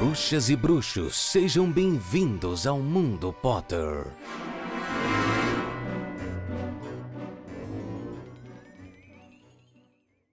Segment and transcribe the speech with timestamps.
[0.00, 4.06] Bruxas e bruxos, sejam bem-vindos ao Mundo Potter.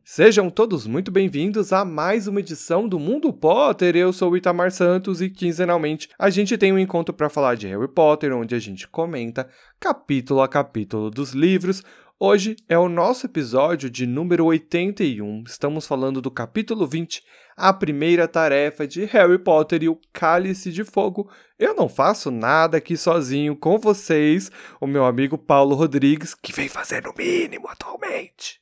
[0.06, 3.98] Sejam todos muito bem-vindos a mais uma edição do Mundo Potter.
[3.98, 7.68] Eu sou o Itamar Santos e quinzenalmente a gente tem um encontro para falar de
[7.68, 9.50] Harry Potter, onde a gente comenta
[9.82, 11.84] capítulo a capítulo dos livros.
[12.20, 15.44] Hoje é o nosso episódio de número 81.
[15.46, 17.22] Estamos falando do capítulo 20,
[17.56, 21.30] a primeira tarefa de Harry Potter e o Cálice de Fogo.
[21.60, 26.68] Eu não faço nada aqui sozinho com vocês, o meu amigo Paulo Rodrigues, que vem
[26.68, 28.60] fazendo o mínimo atualmente.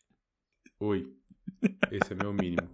[0.78, 1.08] Oi.
[1.94, 2.70] Esse é meu mínimo.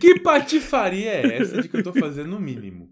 [0.00, 2.88] que patifaria é essa de que eu tô fazendo o mínimo?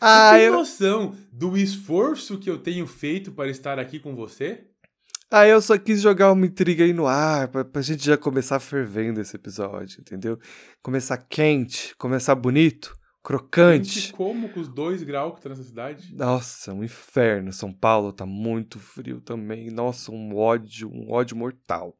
[0.00, 0.52] Ah, Você tem eu...
[0.54, 4.64] noção do esforço que eu tenho feito para estar aqui com você?
[5.30, 8.58] Ah, eu só quis jogar uma intriga aí no ar, pra, pra gente já começar
[8.60, 10.38] fervendo esse episódio, entendeu?
[10.82, 14.12] Começar quente, começar bonito, crocante.
[14.12, 16.14] Como com os dois graus que tá nessa cidade?
[16.14, 17.52] Nossa, um inferno.
[17.52, 19.70] São Paulo tá muito frio também.
[19.70, 21.94] Nossa, um ódio, um ódio mortal.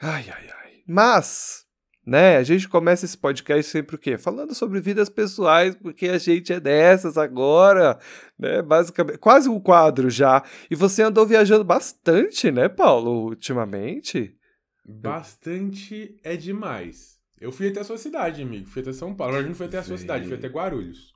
[0.00, 0.72] Ai, ai, ai.
[0.86, 1.65] Mas,
[2.06, 4.16] né, a gente começa esse podcast sempre o quê?
[4.16, 7.98] Falando sobre vidas pessoais, porque a gente é dessas agora,
[8.38, 8.62] né?
[8.62, 10.44] Basicamente, quase um quadro já.
[10.70, 14.36] E você andou viajando bastante, né, Paulo, ultimamente?
[14.84, 17.16] Bastante é demais.
[17.40, 18.68] Eu fui até a sua cidade, amigo.
[18.68, 19.36] Fui até São Paulo.
[19.38, 21.15] Gente não foi até a sua cidade, fui até Guarulhos.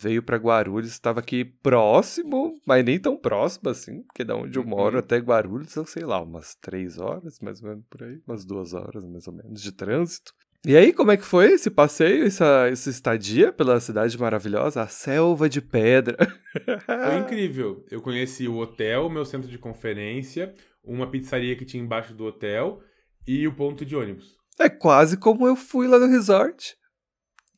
[0.00, 4.62] Veio pra Guarulhos, estava aqui próximo, mas nem tão próximo assim, porque da onde eu
[4.62, 4.68] Uhum.
[4.68, 8.44] moro até Guarulhos são, sei lá, umas três horas, mais ou menos por aí, umas
[8.44, 10.32] duas horas mais ou menos de trânsito.
[10.66, 14.88] E aí, como é que foi esse passeio, essa, essa estadia pela cidade maravilhosa, a
[14.88, 16.16] selva de pedra?
[16.86, 17.84] Foi incrível.
[17.90, 22.80] Eu conheci o hotel, meu centro de conferência, uma pizzaria que tinha embaixo do hotel
[23.26, 24.38] e o ponto de ônibus.
[24.58, 26.74] É quase como eu fui lá no resort.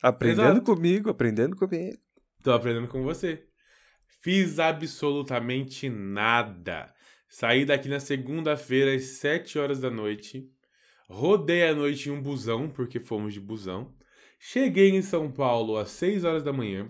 [0.02, 0.62] Aprendendo Exato.
[0.74, 1.96] comigo, aprendendo comigo.
[2.46, 3.42] Tô aprendendo com você.
[4.22, 6.94] Fiz absolutamente nada.
[7.28, 10.48] Saí daqui na segunda-feira às 7 horas da noite.
[11.10, 13.92] Rodei a noite em um busão, porque fomos de busão.
[14.38, 16.86] Cheguei em São Paulo às 6 horas da manhã.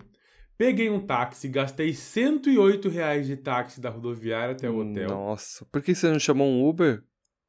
[0.59, 5.09] Peguei um táxi, gastei 108 reais de táxi da rodoviária até o hotel.
[5.09, 7.03] Nossa, por que você não chamou um Uber?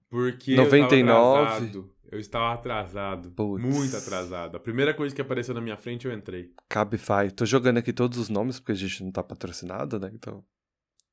[0.09, 0.97] Porque 99.
[0.97, 1.95] eu estava atrasado.
[2.11, 3.31] Eu estava atrasado.
[3.33, 3.63] Putz.
[3.63, 4.57] Muito atrasado.
[4.57, 6.53] A primeira coisa que apareceu na minha frente, eu entrei.
[6.69, 7.31] Cabify.
[7.35, 10.11] Tô jogando aqui todos os nomes porque a gente não tá patrocinado, né?
[10.13, 10.45] Então.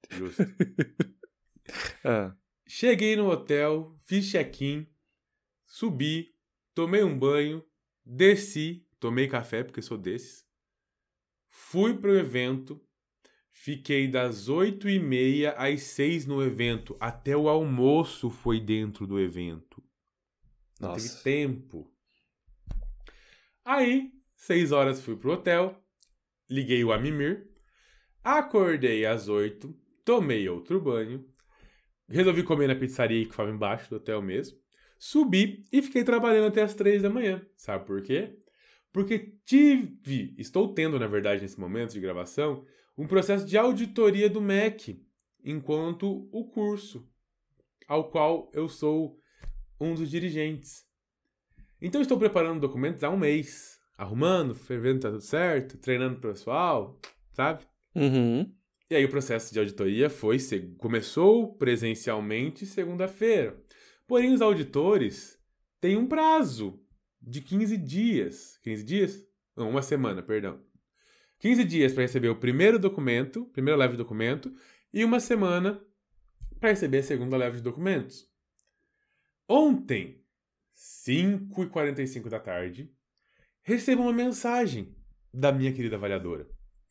[0.10, 0.44] Justo.
[2.04, 2.32] Ah.
[2.68, 4.88] Cheguei no hotel, fiz check-in,
[5.66, 6.36] subi,
[6.76, 7.64] tomei um banho,
[8.06, 10.46] desci, tomei café, porque sou desses.
[11.50, 12.80] Fui pro evento,
[13.52, 16.96] fiquei das 8 e meia às 6 no evento.
[17.00, 19.84] Até o almoço foi dentro do evento.
[20.80, 21.24] Não Nossa.
[21.24, 21.92] tempo.
[23.64, 25.82] Aí, 6 horas fui pro hotel,
[26.50, 27.50] liguei o Amimir,
[28.24, 31.26] acordei às 8, tomei outro banho,
[32.08, 34.58] resolvi comer na pizzaria que ficava embaixo do hotel mesmo,
[35.00, 37.46] subi e fiquei trabalhando até as 3 da manhã.
[37.56, 38.38] Sabe por quê?
[38.92, 42.66] Porque tive, estou tendo, na verdade, nesse momento de gravação,
[42.98, 45.04] um processo de auditoria do MEC,
[45.44, 47.08] enquanto o curso
[47.88, 49.20] ao qual eu sou
[49.80, 50.86] um dos dirigentes.
[51.82, 57.00] Então estou preparando documentos há um mês, arrumando, vendo tá tudo certo, treinando o pessoal,
[57.34, 57.64] sabe?
[57.94, 58.52] Uhum.
[58.90, 60.38] E aí o processo de auditoria foi
[60.78, 63.58] começou presencialmente segunda-feira.
[64.08, 65.40] Porém os auditores
[65.82, 66.80] têm um prazo
[67.22, 68.60] de 15 dias.
[68.64, 69.28] 15 dias?
[69.56, 70.60] Não, uma semana, perdão.
[71.40, 74.54] 15 dias para receber o primeiro documento, primeiro leve de documento,
[74.94, 75.82] e uma semana
[76.60, 78.30] para receber a segunda leve de documentos.
[79.48, 80.24] Ontem,
[80.76, 82.92] 5h45 da tarde,
[83.62, 84.96] recebo uma mensagem
[85.34, 86.50] da minha querida avaliadora.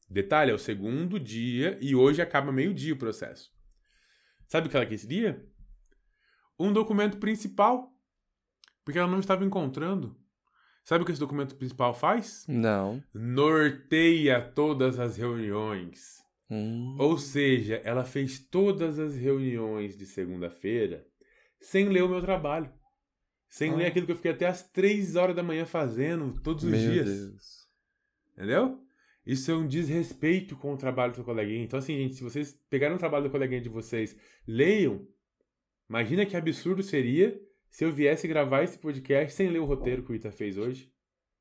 [0.09, 3.51] Detalhe, é o segundo dia e hoje acaba meio-dia o processo.
[4.47, 5.45] Sabe o que ela queria?
[6.59, 7.93] Um documento principal.
[8.85, 10.17] Porque ela não estava encontrando.
[10.85, 12.45] Sabe o que esse documento principal faz?
[12.47, 13.03] Não.
[13.15, 16.23] Norteia todas as reuniões.
[16.51, 16.95] Hum.
[16.99, 21.05] Ou seja, ela fez todas as reuniões de segunda-feira
[21.65, 22.71] sem ler o meu trabalho.
[23.49, 23.77] Sem Ah.
[23.77, 26.81] ler aquilo que eu fiquei até as três horas da manhã fazendo todos os Meu
[26.81, 27.07] dias.
[27.07, 27.69] Deus.
[28.33, 28.81] Entendeu?
[29.27, 31.63] Isso é um desrespeito com o trabalho do seu coleguinha.
[31.65, 34.17] Então, assim, gente, se vocês pegaram o trabalho do coleguinha de vocês,
[34.47, 35.07] leiam.
[35.89, 37.41] Imagina que absurdo seria
[37.71, 40.93] se eu viesse gravar esse podcast sem ler o roteiro que o Ita fez hoje.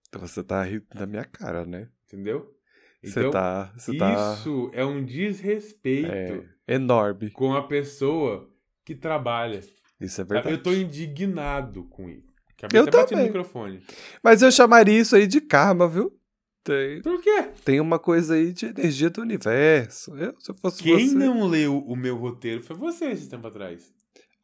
[0.07, 1.89] Então você tá rindo da minha cara, né?
[2.05, 2.55] Entendeu?
[3.03, 3.73] Você Então, tá.
[3.77, 4.33] Você tá.
[4.35, 7.31] isso é um desrespeito É, enorme.
[7.31, 8.49] com a pessoa
[8.85, 9.59] que trabalha.
[10.03, 10.55] Isso é verdade.
[10.55, 12.33] Eu tô indignado com isso.
[12.57, 13.17] Acabei Eu até também.
[13.17, 13.81] no microfone.
[14.23, 16.11] Mas eu chamaria isso aí de karma, viu?
[16.63, 17.49] Tem, Por quê?
[17.65, 20.15] tem uma coisa aí de energia do universo.
[20.15, 21.15] Eu, se eu fosse Quem você...
[21.15, 23.91] não leu o meu roteiro foi você esse tempo atrás.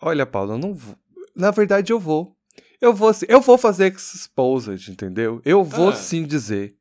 [0.01, 0.95] Olha, Paulo, eu não vou.
[1.35, 2.35] Na verdade, eu vou.
[2.81, 3.11] Eu vou.
[3.27, 5.41] Eu vou fazer exposed, entendeu?
[5.45, 5.95] Eu vou Ah.
[5.95, 6.75] sim dizer,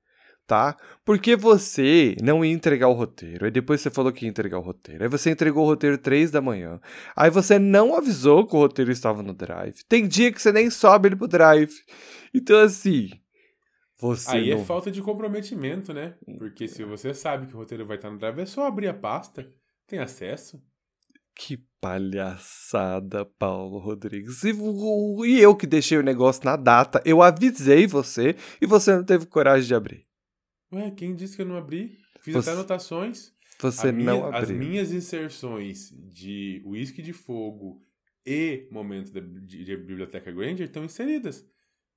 [0.49, 0.75] tá?
[1.05, 3.45] Porque você não ia entregar o roteiro.
[3.45, 5.05] Aí depois você falou que ia entregar o roteiro.
[5.05, 6.81] Aí você entregou o roteiro três da manhã.
[7.15, 9.85] Aí você não avisou que o roteiro estava no drive.
[9.87, 11.75] Tem dia que você nem sobe ele pro drive.
[12.35, 13.11] Então, assim.
[14.01, 14.63] Você Aí não...
[14.63, 16.15] é falta de comprometimento, né?
[16.39, 18.95] Porque se você sabe que o roteiro vai estar no drive, é só abrir a
[18.95, 19.53] pasta.
[19.87, 20.63] Tem acesso.
[21.35, 24.43] Que palhaçada, Paulo Rodrigues.
[24.45, 24.53] E,
[25.27, 29.27] e eu que deixei o negócio na data, eu avisei você e você não teve
[29.27, 30.08] coragem de abrir.
[30.73, 31.99] Ué, quem disse que eu não abri?
[32.21, 33.33] Fiz Você- até anotações.
[33.61, 34.57] Você minha- não as abriu.
[34.59, 37.81] minhas inserções de Whisky de Fogo
[38.25, 41.45] e Momento da, de, de Biblioteca Granger estão inseridas.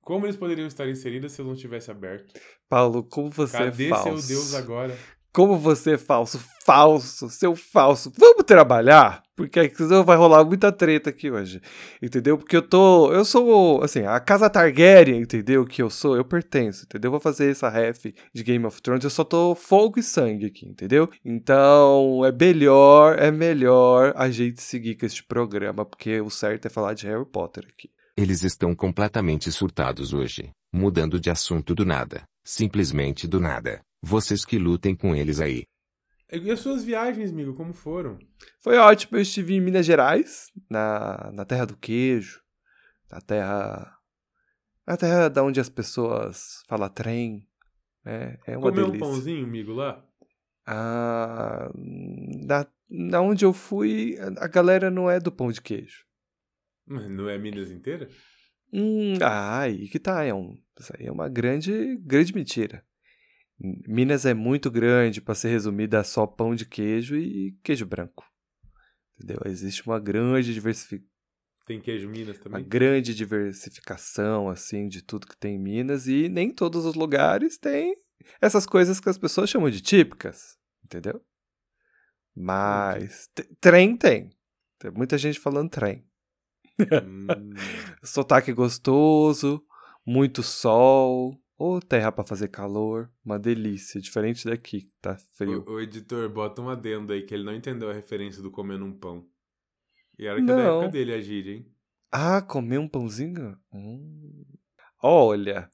[0.00, 2.34] Como eles poderiam estar inseridas se eu não tivesse aberto?
[2.68, 4.26] Paulo, como você Cadê é falso.
[4.26, 4.98] seu Deus agora?
[5.32, 6.38] Como você é falso.
[6.64, 8.12] Falso, seu falso.
[8.16, 9.22] Vamos trabalhar?
[9.34, 11.60] Porque senão vai rolar muita treta aqui hoje.
[12.00, 12.36] Entendeu?
[12.36, 13.12] Porque eu tô.
[13.12, 13.82] Eu sou.
[13.82, 15.64] Assim, a casa Targaryen, entendeu?
[15.64, 17.10] Que eu sou, eu pertenço, entendeu?
[17.10, 19.04] Vou fazer essa ref de Game of Thrones.
[19.04, 21.08] Eu só tô fogo e sangue aqui, entendeu?
[21.24, 25.84] Então, é melhor, é melhor a gente seguir com este programa.
[25.84, 27.90] Porque o certo é falar de Harry Potter aqui.
[28.16, 33.80] Eles estão completamente surtados hoje, mudando de assunto do nada, simplesmente do nada.
[34.02, 35.64] Vocês que lutem com eles aí.
[36.30, 38.18] E as suas viagens, amigo, como foram?
[38.60, 42.40] Foi ótimo, eu estive em Minas Gerais, na, na terra do queijo,
[43.10, 43.98] na terra.
[44.86, 47.46] Na terra da onde as pessoas falam trem.
[48.04, 48.38] né?
[48.46, 49.06] É uma Comeu um delícia.
[49.06, 50.04] pãozinho, amigo, lá?
[50.66, 56.04] Ah, na, na onde eu fui, a galera não é do pão de queijo.
[56.86, 58.08] Mas não é Minas inteira?
[58.72, 62.84] Hum, ah, aí que tá, é, um, isso aí é uma grande, grande mentira.
[63.86, 68.24] Minas é muito grande para ser resumida a só pão de queijo e queijo branco.
[69.16, 69.40] Entendeu?
[69.46, 71.12] Existe uma grande diversificação.
[71.64, 72.64] Tem queijo Minas uma também?
[72.64, 77.94] grande diversificação assim de tudo que tem em Minas e nem todos os lugares têm
[78.40, 81.24] essas coisas que as pessoas chamam de típicas, entendeu?
[82.34, 83.28] Mas
[83.60, 84.30] trem tem.
[84.78, 86.04] Tem muita gente falando trem.
[86.80, 87.26] Hum,
[88.02, 89.64] Sotaque gostoso,
[90.04, 95.64] muito sol, ou terra pra fazer calor, uma delícia, diferente daqui, que tá frio.
[95.66, 98.84] o, o editor bota um adendo aí que ele não entendeu a referência do comendo
[98.84, 99.24] um pão.
[100.18, 100.78] E era que é da Não.
[100.80, 101.66] época dele a gíria, hein?
[102.10, 103.56] Ah, comer um pãozinho?
[103.72, 104.44] Hum.
[105.00, 105.70] Olha,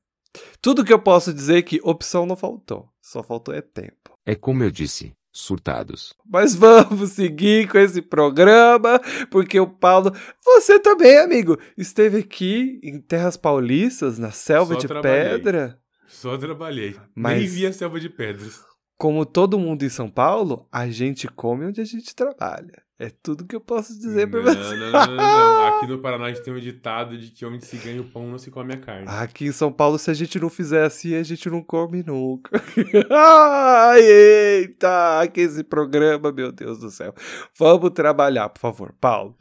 [0.60, 4.16] tudo que eu posso dizer é que opção não faltou, só faltou é tempo.
[4.26, 6.14] É como eu disse, surtados.
[6.26, 9.00] Mas vamos seguir com esse programa,
[9.30, 10.12] porque o Paulo.
[10.44, 15.22] Você também, amigo, esteve aqui em Terras Paulistas, na selva Só de trabalhei.
[15.30, 15.78] pedra.
[16.06, 16.96] Só trabalhei.
[17.14, 18.60] Mas- Nem vi a selva de pedras.
[18.96, 22.82] Como todo mundo em São Paulo, a gente come onde a gente trabalha.
[23.00, 24.76] É tudo que eu posso dizer não, pra você.
[24.76, 25.66] não, não, não, não.
[25.68, 28.26] Aqui no Paraná a gente tem um ditado de que onde se ganha o pão
[28.26, 29.06] não se come a carne.
[29.06, 32.60] Aqui em São Paulo, se a gente não fizer assim, a gente não come nunca.
[33.08, 37.14] Ai, eita, que esse programa, meu Deus do céu.
[37.56, 39.36] Vamos trabalhar, por favor, Paulo.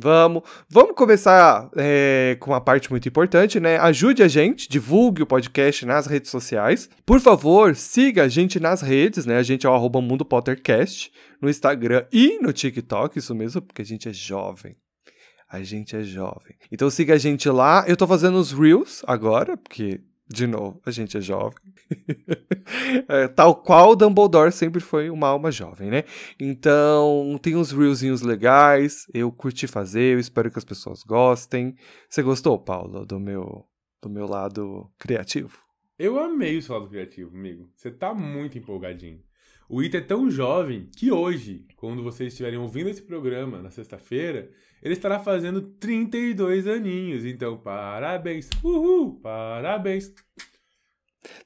[0.00, 3.76] Vamos, vamos começar é, com uma parte muito importante, né?
[3.78, 6.90] Ajude a gente, divulgue o podcast nas redes sociais.
[7.06, 9.36] Por favor, siga a gente nas redes, né?
[9.36, 13.84] A gente é o Mundo Pottercast no Instagram e no TikTok, isso mesmo, porque a
[13.84, 14.74] gente é jovem.
[15.48, 16.56] A gente é jovem.
[16.72, 17.84] Então siga a gente lá.
[17.86, 21.58] Eu tô fazendo os Reels agora, porque, de novo, a gente é jovem.
[23.06, 26.04] É, tal qual Dumbledore sempre foi uma alma jovem, né?
[26.40, 29.06] Então, tem uns Reelzinhos legais.
[29.12, 31.74] Eu curti fazer, eu espero que as pessoas gostem.
[32.08, 33.66] Você gostou, Paulo, do meu,
[34.02, 35.58] do meu lado criativo?
[35.98, 37.70] Eu amei o seu lado criativo, amigo.
[37.76, 39.20] Você tá muito empolgadinho.
[39.68, 44.50] O Ita é tão jovem que hoje, quando vocês estiverem ouvindo esse programa na sexta-feira,
[44.82, 47.24] ele estará fazendo 32 aninhos.
[47.24, 48.48] Então, parabéns.
[48.62, 49.20] Uhul!
[49.20, 50.12] Parabéns.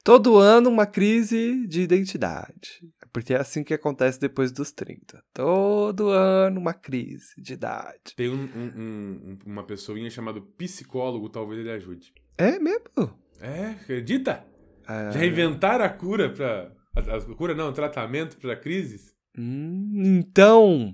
[0.03, 2.81] Todo ano uma crise de identidade.
[3.13, 5.23] Porque é assim que acontece depois dos 30.
[5.33, 8.13] Todo ano uma crise de idade.
[8.15, 12.13] Tem um- um- um- uma pessoinha chamada psicólogo, talvez ele ajude.
[12.37, 13.17] É mesmo?
[13.39, 14.45] É, acredita?
[14.85, 16.71] Ah, Já inventaram a cura pra.
[16.95, 19.13] A, a cura não, tratamento pra crises?
[19.37, 20.93] hum, então,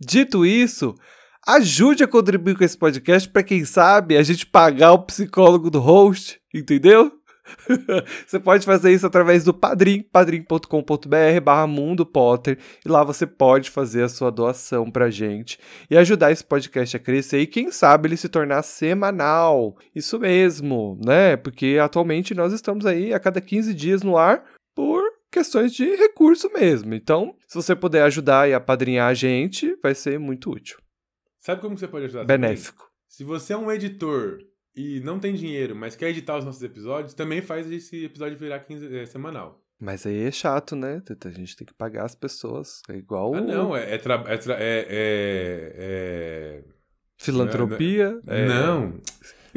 [0.00, 0.94] dito isso,
[1.46, 5.80] ajude a contribuir com esse podcast para quem sabe a gente pagar o psicólogo do
[5.80, 7.12] host, entendeu?
[8.26, 13.70] você pode fazer isso através do Padrim, padrim.com.br barra Mundo Potter, e lá você pode
[13.70, 15.58] fazer a sua doação pra gente
[15.90, 19.76] e ajudar esse podcast a crescer e quem sabe ele se tornar semanal.
[19.94, 21.36] Isso mesmo, né?
[21.36, 24.44] Porque atualmente nós estamos aí a cada 15 dias no ar
[24.74, 26.94] por questões de recurso mesmo.
[26.94, 30.78] Então, se você puder ajudar e apadrinhar a gente, vai ser muito útil.
[31.40, 32.20] Sabe como você pode ajudar?
[32.26, 32.38] também?
[32.50, 32.88] Benéfico.
[33.08, 34.38] Se você é um editor
[34.76, 38.60] e não tem dinheiro, mas quer editar os nossos episódios, também faz esse episódio virar
[38.60, 39.60] quinze- é, semanal.
[39.80, 41.02] Mas aí é chato, né?
[41.24, 42.80] A gente tem que pagar as pessoas.
[42.88, 43.94] É igual Ah, não, é.
[43.94, 46.64] é, tra- é, tra- é- é-
[47.18, 48.20] filantropia.
[48.28, 49.00] é- é- Não.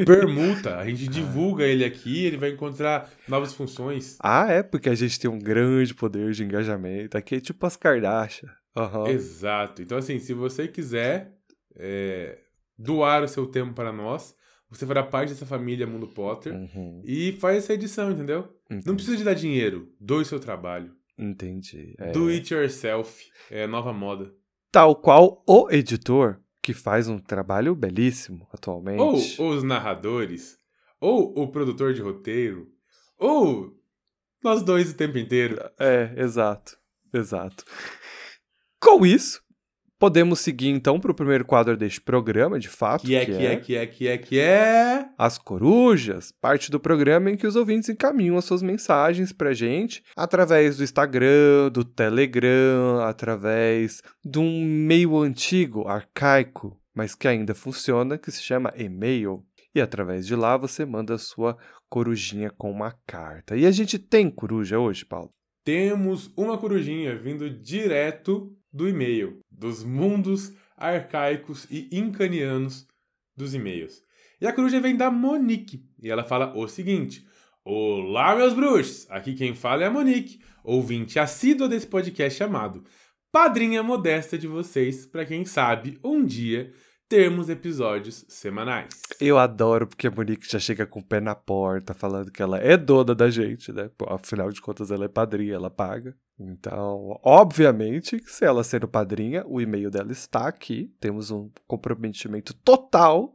[0.03, 0.77] Permuta.
[0.77, 4.17] A gente divulga ele aqui, ele vai encontrar novas funções.
[4.19, 7.17] Ah, é, porque a gente tem um grande poder de engajamento.
[7.17, 8.49] Aqui é tipo as Kardashian.
[8.75, 9.07] Aham.
[9.07, 9.81] Exato.
[9.81, 11.31] Então, assim, se você quiser
[11.77, 12.39] é,
[12.77, 14.35] doar o seu tempo para nós,
[14.69, 17.01] você fará parte dessa família Mundo Potter Uhum.
[17.05, 18.49] e faz essa edição, entendeu?
[18.65, 18.85] Entendi.
[18.87, 19.87] Não precisa de dar dinheiro.
[19.99, 20.91] Doe o seu trabalho.
[21.17, 21.95] Entendi.
[21.97, 22.11] É.
[22.11, 23.23] Do it yourself.
[23.49, 24.33] É nova moda.
[24.71, 28.99] Tal qual o editor, que faz um trabalho belíssimo atualmente.
[29.39, 30.57] Ou os narradores,
[30.99, 32.67] ou o produtor de roteiro,
[33.19, 33.79] ou
[34.43, 35.59] nós dois o tempo inteiro.
[35.79, 36.75] É, exato.
[37.13, 37.63] Exato.
[38.81, 39.43] Com isso,
[39.99, 43.05] podemos seguir então para o primeiro quadro deste programa, de fato.
[43.05, 45.05] Que é, que é, que é, que é, que é.
[45.17, 50.03] As Corujas, parte do programa em que os ouvintes encaminham as suas mensagens pra gente
[50.15, 58.17] através do Instagram, do Telegram, através de um meio antigo, arcaico, mas que ainda funciona,
[58.17, 59.43] que se chama e-mail.
[59.73, 61.57] E através de lá você manda a sua
[61.89, 63.57] corujinha com uma carta.
[63.57, 65.31] E a gente tem coruja hoje, Paulo?
[65.65, 72.85] Temos uma corujinha vindo direto do e-mail, dos mundos arcaicos e incanianos
[73.35, 74.03] dos e-mails.
[74.41, 77.25] E a coruja vem da Monique, e ela fala o seguinte:
[77.63, 79.09] Olá, meus bruxos!
[79.09, 82.83] Aqui quem fala é a Monique, ouvinte assídua desse podcast chamado
[83.31, 86.73] Padrinha Modesta de vocês, para quem sabe um dia
[87.15, 88.89] termos episódios semanais.
[89.21, 92.57] Eu adoro porque a Monique já chega com o pé na porta, falando que ela
[92.59, 93.89] é dona da gente, né?
[94.07, 96.15] Afinal de contas, ela é padrinha, ela paga.
[96.39, 100.93] Então, obviamente, se ela sendo padrinha, o e-mail dela está aqui.
[100.99, 103.33] Temos um comprometimento total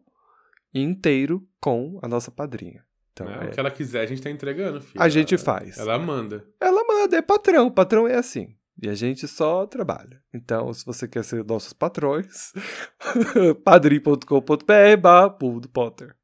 [0.74, 2.84] e inteiro com a nossa padrinha.
[3.12, 3.38] Então, Né?
[3.42, 5.02] é- O que ela quiser, a gente tá entregando, filho.
[5.02, 5.78] A gente Ela- faz.
[5.78, 6.44] Ela manda.
[6.60, 7.66] ela manda, é patrão.
[7.66, 8.54] O patrão é assim.
[8.82, 10.22] E a gente só trabalha.
[10.32, 12.52] Então, se você quer ser nossos patrões,
[13.62, 16.16] padrim.com.br barra do Potter.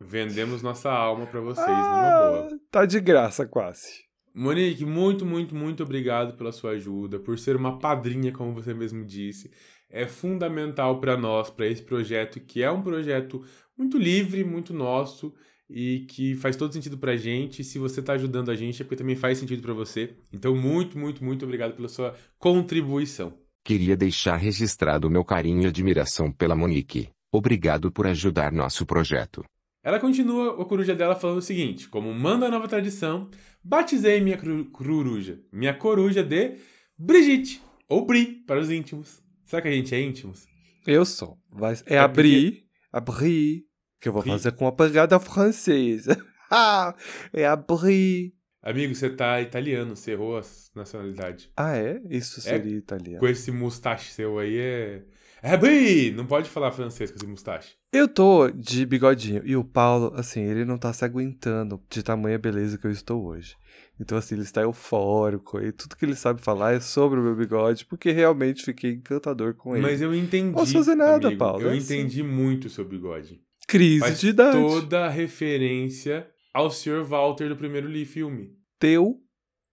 [0.00, 2.60] Vendemos nossa alma pra vocês, numa Ah, boa.
[2.70, 4.04] Tá de graça, quase.
[4.34, 9.04] Monique, muito, muito, muito obrigado pela sua ajuda, por ser uma padrinha, como você mesmo
[9.04, 9.50] disse.
[9.90, 13.44] É fundamental para nós, para esse projeto, que é um projeto
[13.76, 15.34] muito livre, muito nosso
[15.70, 17.62] e que faz todo sentido pra gente.
[17.62, 20.14] Se você tá ajudando a gente, é porque também faz sentido pra você.
[20.32, 23.32] Então, muito, muito, muito obrigado pela sua contribuição.
[23.64, 27.08] Queria deixar registrado o meu carinho e admiração pela Monique.
[27.32, 29.44] Obrigado por ajudar nosso projeto.
[29.82, 33.30] Ela continua o coruja dela falando o seguinte: como manda a nova tradição,
[33.62, 34.38] batizei minha
[34.72, 36.56] coruja, minha coruja de
[36.98, 39.22] Brigitte, ou Bri, para os íntimos.
[39.44, 40.46] Será que a gente é íntimos?
[40.86, 41.38] Eu sou.
[41.50, 43.64] Vai, é, É abrir, abrir,
[44.00, 46.16] que eu vou fazer com uma pegada francesa.
[46.52, 46.96] Ah,
[47.32, 48.34] é abrir.
[48.60, 50.42] Amigo, você tá italiano, você errou a
[50.74, 51.48] nacionalidade.
[51.56, 52.02] Ah, é?
[52.10, 53.20] Isso seria italiano.
[53.20, 55.02] Com esse mustache seu aí é.
[55.42, 56.10] É Bri!
[56.10, 57.76] Não pode falar francês com esse mustache.
[57.92, 59.42] Eu tô de bigodinho.
[59.44, 63.24] E o Paulo, assim, ele não tá se aguentando de tamanha beleza que eu estou
[63.24, 63.54] hoje.
[64.00, 65.60] Então, assim, ele está eufórico.
[65.60, 69.54] E tudo que ele sabe falar é sobre o meu bigode, porque realmente fiquei encantador
[69.54, 69.86] com ele.
[69.86, 70.52] Mas eu entendi.
[70.52, 71.38] Posso fazer nada, amigo.
[71.38, 71.94] Paulo, Eu é assim.
[72.00, 73.40] entendi muito o seu bigode.
[73.70, 74.58] Crise Faz de idade.
[74.58, 77.04] toda a referência ao Sr.
[77.04, 78.50] Walter do primeiro li filme.
[78.80, 79.20] Teu.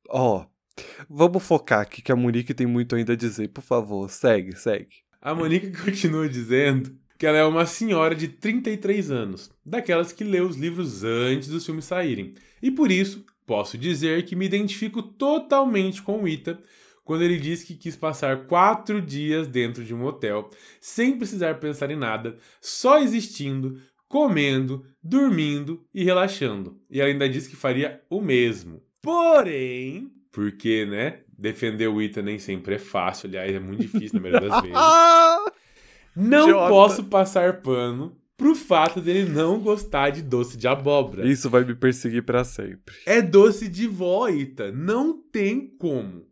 [0.07, 0.45] Ó.
[1.09, 3.47] Vamos focar aqui que a Monique tem muito ainda a dizer.
[3.47, 4.97] Por favor, segue, segue.
[5.19, 10.41] A Monique continua dizendo que ela é uma senhora de 33 anos, daquelas que lê
[10.41, 12.35] os livros antes dos filmes saírem.
[12.61, 16.59] E por isso, posso dizer que me identifico totalmente com o Ita
[17.07, 20.49] quando ele diz que quis passar quatro dias dentro de um hotel,
[20.81, 26.79] sem precisar pensar em nada, só existindo, comendo, dormindo e relaxando.
[26.89, 28.81] E ela ainda diz que faria o mesmo.
[29.01, 31.19] Porém, porque, né?
[31.37, 34.77] Defender o Ita nem sempre é fácil, aliás, é muito difícil na maioria das vezes.
[36.15, 36.69] Não Idiota.
[36.69, 41.27] posso passar pano pro fato dele não gostar de doce de abóbora.
[41.27, 42.95] Isso vai me perseguir pra sempre.
[43.05, 44.71] É doce de vó, Ita.
[44.71, 46.25] Não tem como.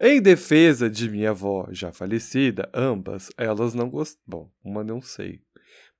[0.00, 4.18] Em defesa de minha avó já falecida, ambas, elas não gostam.
[4.26, 5.40] Bom, uma não sei.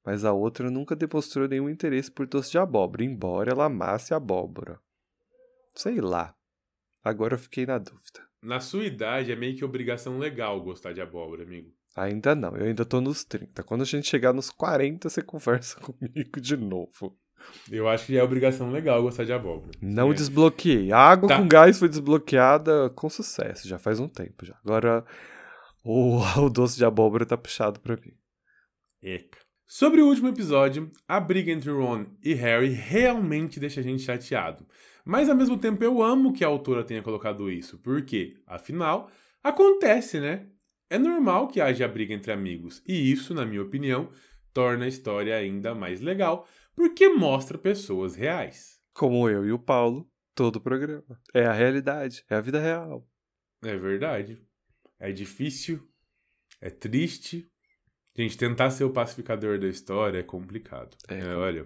[0.04, 4.80] Mas a outra nunca demonstrou nenhum interesse por doce de abóbora, embora ela amasse abóbora.
[5.74, 6.34] Sei lá.
[7.04, 8.26] Agora eu fiquei na dúvida.
[8.42, 11.70] Na sua idade, é meio que obrigação legal gostar de abóbora, amigo.
[11.96, 13.62] Ainda não, eu ainda tô nos 30.
[13.64, 17.18] Quando a gente chegar nos 40, você conversa comigo de novo.
[17.70, 19.72] Eu acho que é obrigação legal gostar de abóbora.
[19.80, 20.14] Não É.
[20.14, 20.92] desbloqueei.
[20.92, 21.38] A água Tá.
[21.38, 24.56] com gás foi desbloqueada com sucesso, já faz um tempo já.
[24.64, 25.04] Agora
[25.84, 28.12] o, o doce de abóbora tá puxado pra mim.
[29.02, 29.38] Eca.
[29.70, 34.66] Sobre o último episódio, a briga entre Ron e Harry realmente deixa a gente chateado.
[35.04, 39.10] Mas ao mesmo tempo eu amo que a autora tenha colocado isso, porque, afinal,
[39.44, 40.48] acontece, né?
[40.88, 44.10] É normal que haja briga entre amigos, e isso, na minha opinião,
[44.54, 48.80] torna a história ainda mais legal, porque mostra pessoas reais.
[48.94, 51.20] Como eu e o Paulo, todo o programa.
[51.34, 53.06] É a realidade, é a vida real.
[53.62, 54.42] É verdade.
[54.98, 55.86] É difícil,
[56.58, 57.52] é triste.
[58.18, 60.96] Gente, tentar ser o pacificador da história é complicado.
[61.06, 61.20] É.
[61.20, 61.64] É, olha.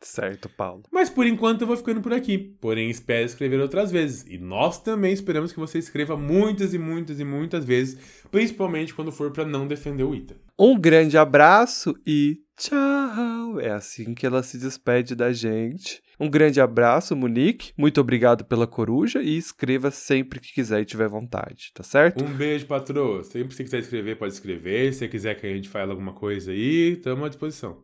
[0.00, 0.82] Certo, Paulo.
[0.90, 2.38] Mas por enquanto eu vou ficando por aqui.
[2.38, 4.24] Porém, espero escrever outras vezes.
[4.26, 7.98] E nós também esperamos que você escreva muitas e muitas e muitas vezes,
[8.30, 10.36] principalmente quando for pra não defender o Ita.
[10.58, 13.60] Um grande abraço e tchau.
[13.60, 16.02] É assim que ela se despede da gente.
[16.20, 17.72] Um grande abraço, Monique.
[17.78, 22.22] Muito obrigado pela coruja e escreva sempre que quiser e tiver vontade, tá certo?
[22.22, 23.24] Um beijo, patroa.
[23.24, 24.92] Sempre que quiser escrever, pode escrever.
[24.92, 27.82] Se você quiser que a gente fale alguma coisa aí, estamos à disposição.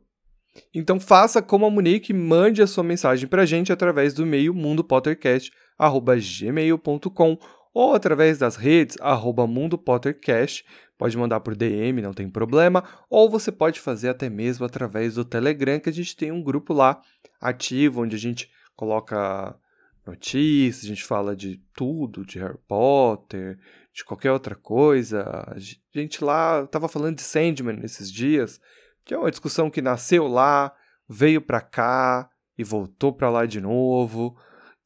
[0.74, 7.38] Então faça como a Monique, mande a sua mensagem pra gente através do e-mail mundopottercast@gmail.com
[7.72, 10.62] ou através das redes arroba mundopottercast.
[10.98, 15.26] Pode mandar por DM, não tem problema, ou você pode fazer até mesmo através do
[15.26, 17.02] Telegram, que a gente tem um grupo lá
[17.40, 19.58] ativo onde a gente coloca
[20.06, 23.58] notícias, a gente fala de tudo, de Harry Potter,
[23.92, 25.22] de qualquer outra coisa.
[25.48, 28.60] A gente lá tava falando de Sandman esses dias
[29.06, 30.74] que é uma discussão que nasceu lá,
[31.08, 32.28] veio pra cá
[32.58, 34.36] e voltou pra lá de novo,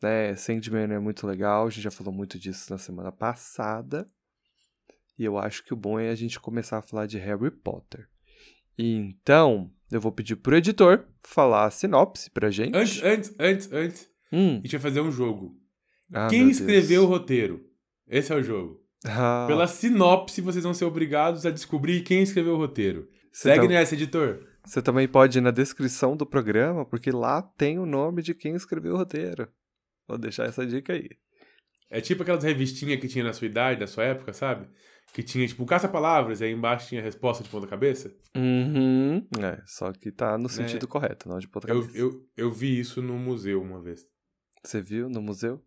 [0.01, 0.37] né?
[0.37, 4.07] Sandman é muito legal, a gente já falou muito disso na semana passada.
[5.19, 8.09] E eu acho que o bom é a gente começar a falar de Harry Potter.
[8.77, 12.77] Então, eu vou pedir pro editor falar a sinopse pra gente.
[12.77, 14.53] Antes, antes, antes, antes, Hum.
[14.59, 15.57] a gente vai fazer um jogo.
[16.13, 16.59] Ah, Quem Deus.
[16.61, 17.65] escreveu o roteiro?
[18.09, 18.81] Esse é o jogo.
[19.05, 23.09] Ah, Pela sinopse, vocês vão ser obrigados a descobrir quem escreveu o roteiro.
[23.33, 24.45] Você Segue tá- nessa, editor.
[24.67, 28.55] Você também pode ir na descrição do programa, porque lá tem o nome de quem
[28.55, 29.49] escreveu o roteiro.
[30.07, 31.09] Vou deixar essa dica aí.
[31.89, 34.69] É tipo aquelas revistinhas que tinha na sua idade, na sua época, sabe?
[35.13, 38.13] Que tinha, tipo, caça-palavras, e aí embaixo tinha a resposta de ponta-cabeça.
[38.37, 39.27] Uhum.
[39.43, 41.99] É, só que tá no sentido correto, não de ponta Eu, cabeça.
[41.99, 44.07] eu, eu vi isso no museu uma vez.
[44.63, 45.61] Você viu no museu?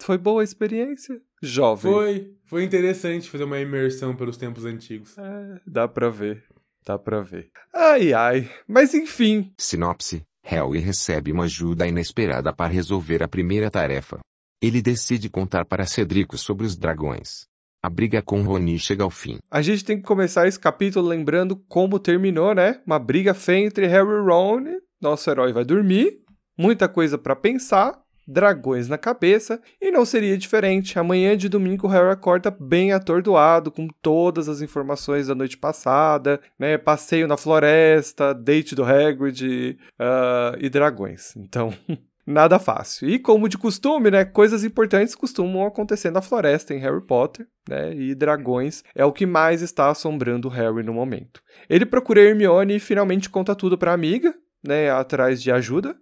[0.00, 1.20] Foi boa a experiência?
[1.42, 1.92] Jovem.
[1.92, 5.16] Foi, foi interessante fazer uma imersão pelos tempos antigos.
[5.18, 6.44] É, dá pra ver.
[6.84, 7.50] Dá pra ver.
[7.74, 8.50] Ai, ai.
[8.66, 9.52] Mas enfim.
[9.58, 14.20] Sinopse: Harry recebe uma ajuda inesperada para resolver a primeira tarefa.
[14.62, 17.46] Ele decide contar para Cedrico sobre os dragões.
[17.82, 19.38] A briga com Rony chega ao fim.
[19.50, 22.80] A gente tem que começar esse capítulo lembrando como terminou, né?
[22.84, 24.80] Uma briga feia entre Harry e Ron.
[25.00, 26.18] Nosso herói vai dormir.
[26.56, 27.96] Muita coisa pra pensar.
[28.26, 29.60] Dragões na cabeça.
[29.80, 30.98] E não seria diferente.
[30.98, 36.40] Amanhã de domingo o Harry acorda bem atordoado, com todas as informações da noite passada,
[36.58, 36.76] né?
[36.76, 41.34] Passeio na floresta, date do Hagrid ah, e dragões.
[41.36, 41.72] Então,
[42.28, 43.08] nada fácil.
[43.08, 44.22] E como de costume, né?
[44.22, 47.94] Coisas importantes costumam acontecer na floresta em Harry Potter, né?
[47.94, 51.42] E dragões é o que mais está assombrando Harry no momento.
[51.70, 54.90] Ele procura Hermione e finalmente conta tudo pra amiga, né?
[54.90, 55.96] Atrás de ajuda.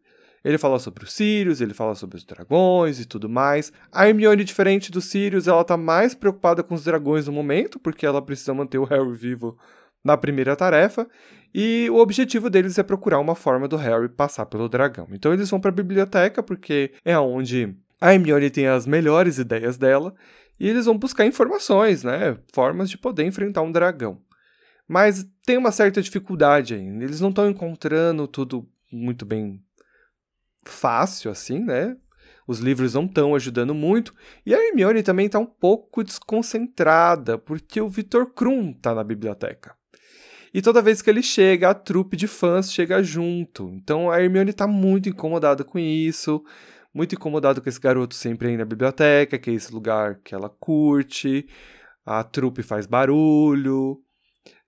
[0.45, 3.73] Ele fala sobre os Sirius, ele fala sobre os dragões e tudo mais.
[3.91, 8.07] A Hermione, diferente dos Sirius, ela tá mais preocupada com os dragões no momento, porque
[8.07, 9.57] ela precisa manter o Harry vivo
[10.07, 11.07] na primeira tarefa.
[11.53, 15.09] E o objetivo deles é procurar uma forma do Harry passar pelo dragão.
[15.11, 19.77] Então eles vão para a biblioteca, porque é onde a Hermione tem as melhores ideias
[19.77, 20.15] dela.
[20.59, 22.39] E eles vão buscar informações, né?
[22.55, 24.21] Formas de poder enfrentar um dragão.
[24.89, 27.05] Mas tem uma certa dificuldade ainda.
[27.05, 29.61] Eles não estão encontrando tudo muito bem
[30.65, 31.97] fácil, assim, né?
[32.47, 34.15] Os livros não estão ajudando muito.
[34.45, 39.75] E a Hermione também está um pouco desconcentrada, porque o Victor Krum está na biblioteca.
[40.57, 43.69] E toda vez que ele chega, a trupe de fãs chega junto.
[43.75, 46.43] Então a Hermione está muito incomodada com isso,
[46.95, 50.49] muito incomodada com esse garoto sempre aí na biblioteca, que é esse lugar que ela
[50.49, 51.47] curte.
[52.07, 54.01] A trupe faz barulho.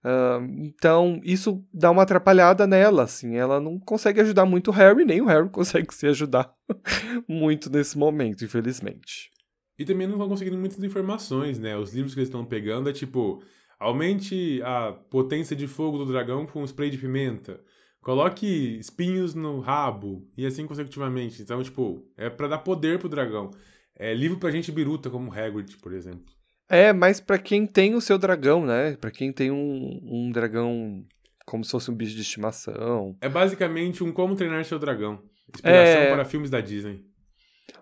[0.04, 3.36] Ah, então, isso dá uma atrapalhada nela, assim.
[3.36, 6.52] Ela não consegue ajudar muito o Harry, nem o Harry consegue se ajudar
[7.26, 9.30] muito nesse momento, infelizmente.
[9.78, 11.78] E também não vão conseguindo muitas informações, né?
[11.78, 13.42] Os livros que eles estão pegando é tipo:
[13.78, 17.60] aumente a potência de fogo do dragão com spray de pimenta.
[18.00, 18.46] Coloque
[18.78, 20.26] espinhos no rabo.
[20.36, 21.42] E assim consecutivamente.
[21.42, 23.50] Então, tipo, é pra dar poder pro dragão.
[23.96, 26.24] É livro pra gente biruta, como Hagrid, por exemplo.
[26.68, 28.96] É, mas pra quem tem o seu dragão, né?
[28.96, 31.04] Pra quem tem um, um dragão
[31.46, 33.16] como se fosse um bicho de estimação.
[33.20, 35.22] É basicamente um Como Treinar Seu Dragão.
[35.52, 36.10] Inspiração É.
[36.10, 37.02] para filmes da Disney.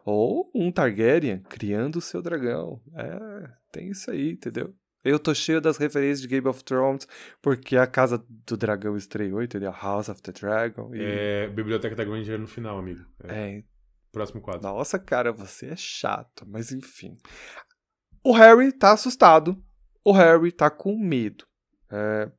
[0.04, 2.80] Ou um Targaryen criando o seu dragão.
[2.96, 4.72] É, tem isso aí, entendeu?
[5.06, 7.06] Eu tô cheio das referências de Game of Thrones,
[7.40, 9.70] porque a Casa do Dragão estreou, entendeu?
[9.70, 10.94] House of the Dragon.
[10.94, 11.00] E...
[11.00, 13.04] É, Biblioteca da Granger no final, amigo.
[13.24, 13.64] É, É,
[14.10, 14.62] Próximo quadro.
[14.62, 17.16] nossa, cara, você é chato, mas enfim.
[18.24, 19.62] O Harry tá assustado.
[20.04, 21.44] O Harry tá com medo
[21.90, 22.30] é,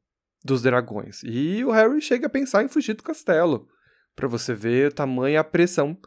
[0.44, 1.22] dos dragões.
[1.24, 3.68] E o Harry chega a pensar em fugir do castelo.
[4.16, 5.98] Pra você ver tamanha a pressão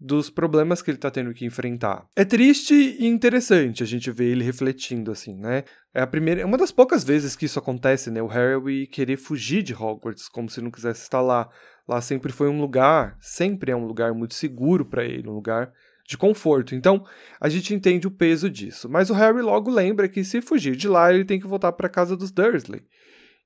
[0.00, 2.06] dos problemas que ele tá tendo que enfrentar.
[2.16, 5.64] É triste e interessante a gente ver ele refletindo assim, né?
[5.92, 8.22] É a primeira, é uma das poucas vezes que isso acontece, né?
[8.22, 11.50] O Harry querer fugir de Hogwarts como se não quisesse estar lá.
[11.86, 15.70] Lá sempre foi um lugar, sempre é um lugar muito seguro para ele, um lugar
[16.08, 16.74] de conforto.
[16.74, 17.04] Então,
[17.38, 18.88] a gente entende o peso disso.
[18.88, 21.88] Mas o Harry logo lembra que se fugir de lá, ele tem que voltar para
[21.88, 22.82] casa dos Dursley.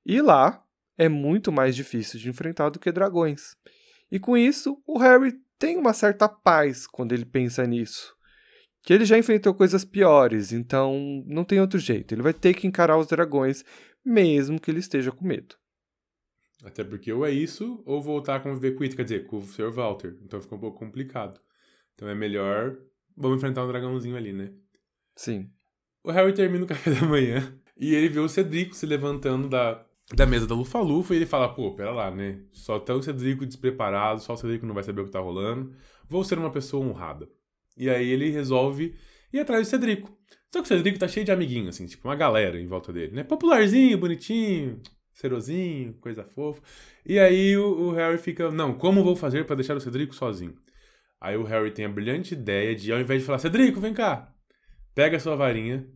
[0.05, 0.63] E lá
[0.97, 3.57] é muito mais difícil de enfrentar do que dragões.
[4.11, 8.15] E com isso, o Harry tem uma certa paz quando ele pensa nisso.
[8.83, 12.13] Que ele já enfrentou coisas piores, então não tem outro jeito.
[12.13, 13.63] Ele vai ter que encarar os dragões,
[14.05, 15.55] mesmo que ele esteja com medo.
[16.63, 19.41] Até porque ou é isso, ou voltar a conviver com isso, quer dizer, com o
[19.41, 19.71] Sr.
[19.71, 20.17] Walter.
[20.23, 21.39] Então fica um pouco complicado.
[21.93, 22.77] Então é melhor.
[23.17, 24.53] Vamos enfrentar um dragãozinho ali, né?
[25.15, 25.49] Sim.
[26.03, 29.85] O Harry termina o café da manhã e ele vê o Cedrico se levantando da,
[30.13, 32.41] da mesa da Lufa-Lufa e ele fala: pô, pera lá, né?
[32.51, 35.73] Só tá o Cedrico despreparado, só o Cedrico não vai saber o que tá rolando.
[36.07, 37.27] Vou ser uma pessoa honrada.
[37.77, 38.95] E aí ele resolve
[39.33, 40.15] ir atrás do Cedrico.
[40.51, 43.13] Só que o Cedrico tá cheio de amiguinhos, assim, tipo uma galera em volta dele,
[43.13, 43.23] né?
[43.23, 44.81] Popularzinho, bonitinho,
[45.13, 46.61] serozinho, coisa fofa.
[47.05, 50.55] E aí o, o Harry fica: não, como vou fazer pra deixar o Cedrico sozinho?
[51.19, 54.31] Aí o Harry tem a brilhante ideia de, ao invés de falar, Cedrico, vem cá,
[54.93, 55.87] pega a sua varinha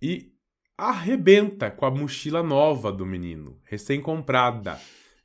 [0.00, 0.33] e
[0.76, 4.78] arrebenta com a mochila nova do menino, recém-comprada,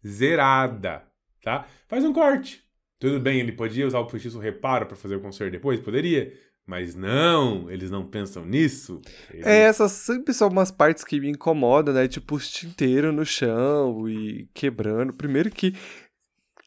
[0.05, 1.03] zerada,
[1.43, 1.65] tá?
[1.88, 2.63] Faz um corte.
[2.99, 5.79] Tudo bem, ele podia usar o feitiço reparo para fazer o conserto depois?
[5.79, 6.33] Poderia.
[6.65, 9.01] Mas não, eles não pensam nisso.
[9.31, 12.07] Eles- É, essas sempre são umas partes que me incomodam, né?
[12.07, 15.12] Tipo, os tinteiros no chão e quebrando.
[15.12, 15.73] Primeiro que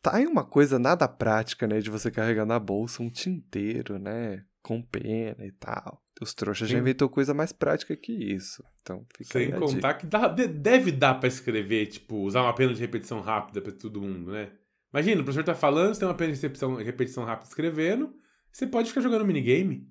[0.03, 1.79] tá em uma coisa nada prática, né?
[1.79, 4.43] De você carregar na bolsa um tinteiro, né?
[4.61, 6.02] Com pena e tal.
[6.23, 6.81] Os trouxas já Sim.
[6.83, 8.63] inventou coisa mais prática que isso.
[8.81, 12.73] Então, fica Sem contar que dá- de- deve dar pra escrever, tipo, usar uma pena
[12.73, 14.51] de repetição rápida pra todo mundo, né?
[14.93, 18.13] Imagina, o professor tá falando, você tem uma pena de repetição, repetição rápida escrevendo,
[18.53, 19.89] você pode ficar jogando minigame.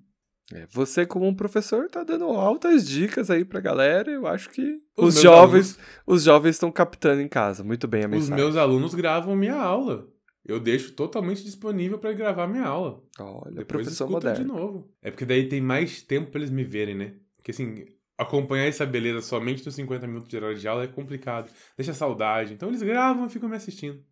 [0.52, 4.10] É, você, como um professor, tá dando altas dicas aí pra galera.
[4.10, 7.64] Eu acho que Os os, jovens os jovens estão captando em casa.
[7.64, 8.34] Muito bem a Os mensagem.
[8.36, 10.06] meus alunos gravam minha aula.
[10.44, 13.02] Eu deixo totalmente disponível pra gravar minha aula.
[13.18, 14.90] Olha, Depois professor escuta de novo.
[15.00, 17.14] É porque daí tem mais tempo pra eles me verem, né?
[17.36, 17.84] Porque assim,
[18.18, 21.50] acompanhar essa beleza somente nos 50 minutos de hora de aula é complicado.
[21.76, 22.54] Deixa saudade.
[22.54, 24.02] Então eles gravam e ficam me assistindo.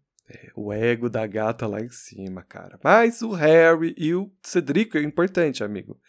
[0.55, 2.79] O ego da gata lá em cima, cara.
[2.85, 6.01] Mas o Harry e o Cedrico é importante, amigo.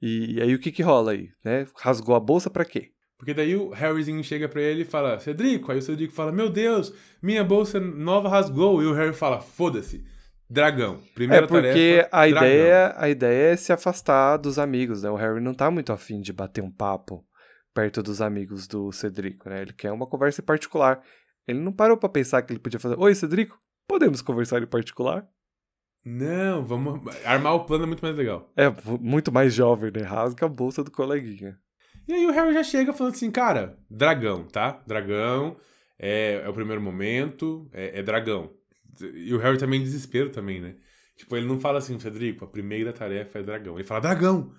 [0.00, 1.66] E, aí o que que rola aí, né?
[1.76, 2.92] Rasgou a bolsa pra quê?
[3.18, 5.72] Porque daí o Harryzinho chega pra ele e fala, Cedrico.
[5.72, 8.82] Aí o Cedrico fala, meu Deus, minha bolsa nova rasgou.
[8.82, 10.04] E o Harry fala, foda-se.
[10.48, 11.00] Dragão.
[11.14, 12.48] Primeira é porque tarefa, a dragão.
[12.48, 15.10] ideia, a ideia é se afastar dos amigos, né?
[15.10, 17.26] O Harry não tá muito afim de bater um papo
[17.74, 19.62] perto dos amigos do Cedrico, né?
[19.62, 21.02] Ele quer uma conversa em particular.
[21.48, 25.26] Ele não parou pra pensar que ele podia fazer, Oi, Cedrico, podemos conversar em particular?
[26.04, 27.00] Não, vamos...
[27.24, 28.50] Armar o plano é muito mais legal.
[28.56, 30.02] É muito mais jovem, né?
[30.02, 31.58] Rasga a bolsa do coleguinha.
[32.08, 34.82] E aí o Harry já chega falando assim, cara, dragão, tá?
[34.86, 35.56] Dragão,
[35.98, 38.52] é, é o primeiro momento, é, é dragão.
[39.00, 40.76] E o Harry também desespero também, né?
[41.16, 43.74] Tipo, ele não fala assim, Cedrico, a primeira tarefa é dragão.
[43.74, 44.52] Ele fala, dragão!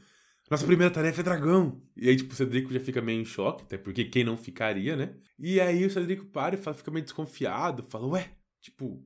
[0.50, 1.82] Nossa primeira tarefa é dragão!
[1.96, 4.96] E aí, tipo, o Cedrico já fica meio em choque, até porque quem não ficaria,
[4.96, 5.14] né?
[5.38, 8.32] E aí o Cedrico para e fala, fica meio desconfiado, fala, ué,
[8.62, 9.06] tipo,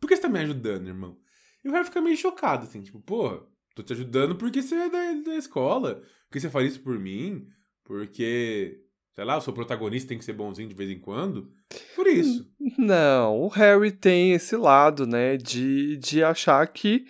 [0.00, 1.18] por que você tá me ajudando, irmão?
[1.64, 3.40] E o Harry fica meio chocado, assim, tipo, porra,
[3.74, 5.94] tô te ajudando porque você é da, da escola.
[5.94, 7.46] Por que você faria isso por mim?
[7.84, 8.80] Porque,
[9.14, 11.52] sei lá, eu sou protagonista, tem que ser bonzinho de vez em quando.
[11.96, 12.50] Por isso.
[12.78, 17.06] Não, o Harry tem esse lado, né, de, de achar que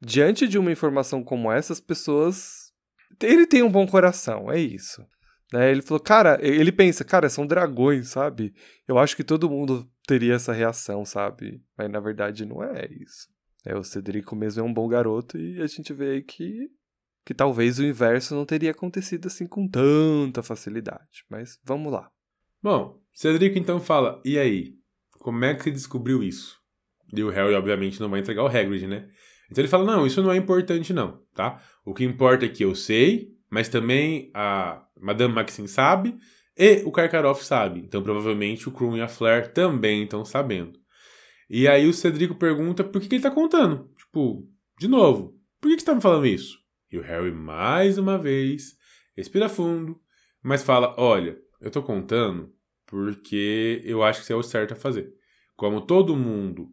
[0.00, 2.72] diante de uma informação como essa, as pessoas.
[3.22, 5.04] Ele tem um bom coração, é isso.
[5.52, 5.70] Né?
[5.70, 8.54] Ele falou, cara, ele pensa, cara, são dragões, sabe?
[8.88, 11.62] Eu acho que todo mundo teria essa reação, sabe?
[11.76, 13.28] Mas na verdade não é isso.
[13.64, 16.70] É, o Cedrico mesmo é um bom garoto e a gente vê aí que,
[17.24, 21.24] que talvez o inverso não teria acontecido assim com tanta facilidade.
[21.28, 22.10] Mas vamos lá.
[22.62, 24.74] Bom, Cedrico então fala, e aí?
[25.18, 26.58] Como é que você descobriu isso?
[27.12, 29.08] E o Harry, obviamente, não vai entregar o Hagrid, né?
[29.50, 31.60] Então ele fala, não, isso não é importante não, tá?
[31.84, 36.16] O que importa é que eu sei, mas também a Madame Maxine sabe,
[36.56, 37.80] E o Karkaroff sabe.
[37.80, 40.78] Então provavelmente o Krum e a Flair também estão sabendo.
[41.48, 43.90] E aí o Cedrico pergunta por que, que ele tá contando.
[43.96, 44.46] Tipo,
[44.78, 46.59] de novo, por que, que você tá me falando isso?
[46.90, 48.76] E o Harry, mais uma vez,
[49.16, 50.00] respira fundo,
[50.42, 52.52] mas fala: Olha, eu tô contando
[52.86, 55.12] porque eu acho que isso é o certo a fazer.
[55.56, 56.68] Como todo mundo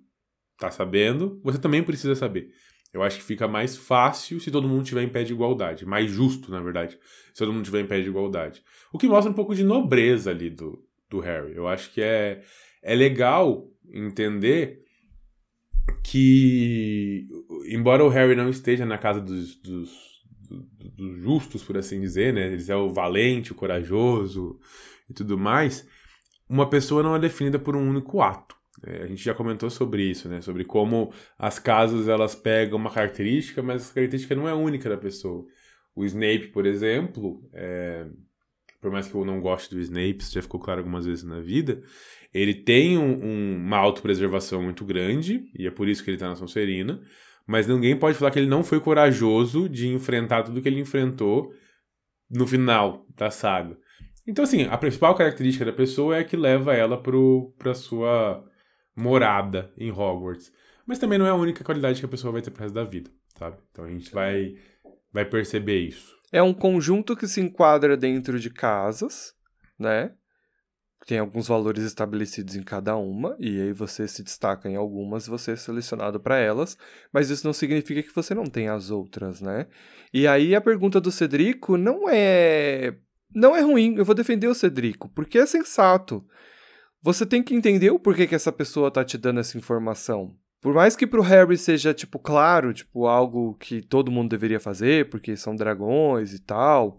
[0.58, 2.50] tá sabendo, você também precisa saber.
[2.94, 5.86] Eu acho que fica mais fácil se todo mundo tiver em pé de igualdade.
[5.86, 6.98] Mais justo, na verdade,
[7.34, 8.64] se todo mundo tiver em pé de igualdade.
[8.92, 11.56] O que mostra um pouco de nobreza ali do, do Harry.
[11.56, 12.42] Eu acho que é,
[12.82, 14.87] é legal entender
[16.04, 17.28] que,
[17.70, 19.92] embora o Harry não esteja na casa dos, dos,
[20.96, 22.54] dos justos, por assim dizer, né?
[22.54, 24.60] Ele é o valente, o corajoso
[25.10, 25.88] e tudo mais.
[26.50, 28.56] Uma pessoa não é definida por um único ato.
[28.86, 30.42] É, a gente já comentou sobre isso, né?
[30.42, 34.98] Sobre como as casas elas pegam uma característica, mas essa característica não é única da
[34.98, 35.46] pessoa.
[35.96, 38.06] O Snape, por exemplo, é...
[38.80, 41.40] por mais que eu não goste do Snape, isso já ficou claro algumas vezes na
[41.40, 41.82] vida,
[42.34, 46.28] ele tem um, um, uma autopreservação muito grande, e é por isso que ele está
[46.28, 47.02] na Sonserina,
[47.46, 51.52] mas ninguém pode falar que ele não foi corajoso de enfrentar tudo que ele enfrentou
[52.30, 53.78] no final da saga.
[54.28, 58.44] Então, assim, a principal característica da pessoa é que leva ela para sua
[58.94, 60.52] morada em Hogwarts.
[60.86, 62.84] Mas também não é a única qualidade que a pessoa vai ter pro resto da
[62.84, 63.58] vida, sabe?
[63.72, 64.56] Então a gente vai,
[65.14, 66.16] vai perceber isso.
[66.32, 69.34] É um conjunto que se enquadra dentro de casas,
[69.80, 70.14] né?
[71.08, 75.52] Tem alguns valores estabelecidos em cada uma, e aí você se destaca em algumas, você
[75.52, 76.78] é selecionado para elas,
[77.14, 79.68] mas isso não significa que você não tem as outras, né?
[80.14, 82.98] E aí a pergunta do Cedrico não é
[83.34, 86.26] não é ruim, eu vou defender o Cedrico, porque é sensato.
[87.02, 90.36] Você tem que entender o porquê que essa pessoa tá te dando essa informação.
[90.60, 95.10] Por mais que pro Harry seja, tipo, claro, tipo, algo que todo mundo deveria fazer,
[95.10, 96.98] porque são dragões e tal.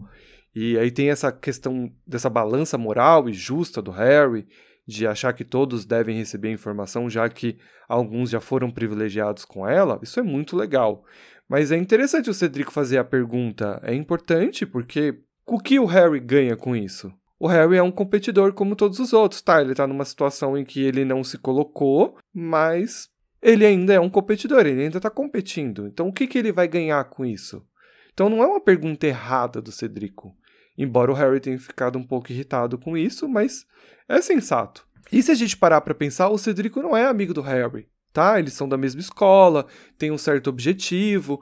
[0.55, 4.47] E aí tem essa questão dessa balança moral e justa do Harry,
[4.85, 7.57] de achar que todos devem receber informação, já que
[7.87, 9.99] alguns já foram privilegiados com ela.
[10.01, 11.05] Isso é muito legal.
[11.47, 13.79] Mas é interessante o Cedrico fazer a pergunta.
[13.83, 17.13] É importante porque o que o Harry ganha com isso?
[17.39, 19.61] O Harry é um competidor como todos os outros, tá?
[19.61, 23.09] Ele tá numa situação em que ele não se colocou, mas
[23.41, 25.87] ele ainda é um competidor, ele ainda tá competindo.
[25.87, 27.65] Então o que, que ele vai ganhar com isso?
[28.13, 30.35] Então não é uma pergunta errada do Cedrico.
[30.79, 33.65] Embora o Harry tenha ficado um pouco irritado com isso, mas
[34.07, 34.87] é sensato.
[35.11, 38.39] E se a gente parar para pensar, o Cedrico não é amigo do Harry, tá?
[38.39, 39.65] Eles são da mesma escola,
[39.97, 41.41] têm um certo objetivo,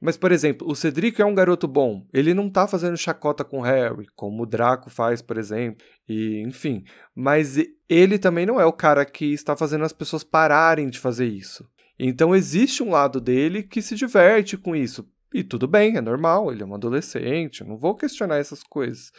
[0.00, 2.06] mas, por exemplo, o Cedric é um garoto bom.
[2.12, 5.84] Ele não tá fazendo chacota com o Harry, como o Draco faz, por exemplo.
[6.08, 6.84] E, enfim.
[7.14, 7.56] Mas
[7.88, 11.66] ele também não é o cara que está fazendo as pessoas pararem de fazer isso.
[11.98, 15.08] Então existe um lado dele que se diverte com isso.
[15.32, 19.12] E tudo bem, é normal, ele é um adolescente, não vou questionar essas coisas.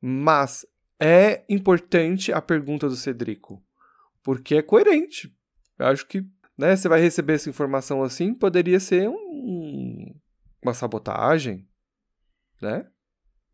[0.00, 0.66] Mas
[0.98, 3.62] é importante a pergunta do Cedrico,
[4.22, 5.34] porque é coerente.
[5.78, 10.14] Eu acho que né, você vai receber essa informação assim, poderia ser um,
[10.62, 11.66] uma sabotagem,
[12.60, 12.86] né?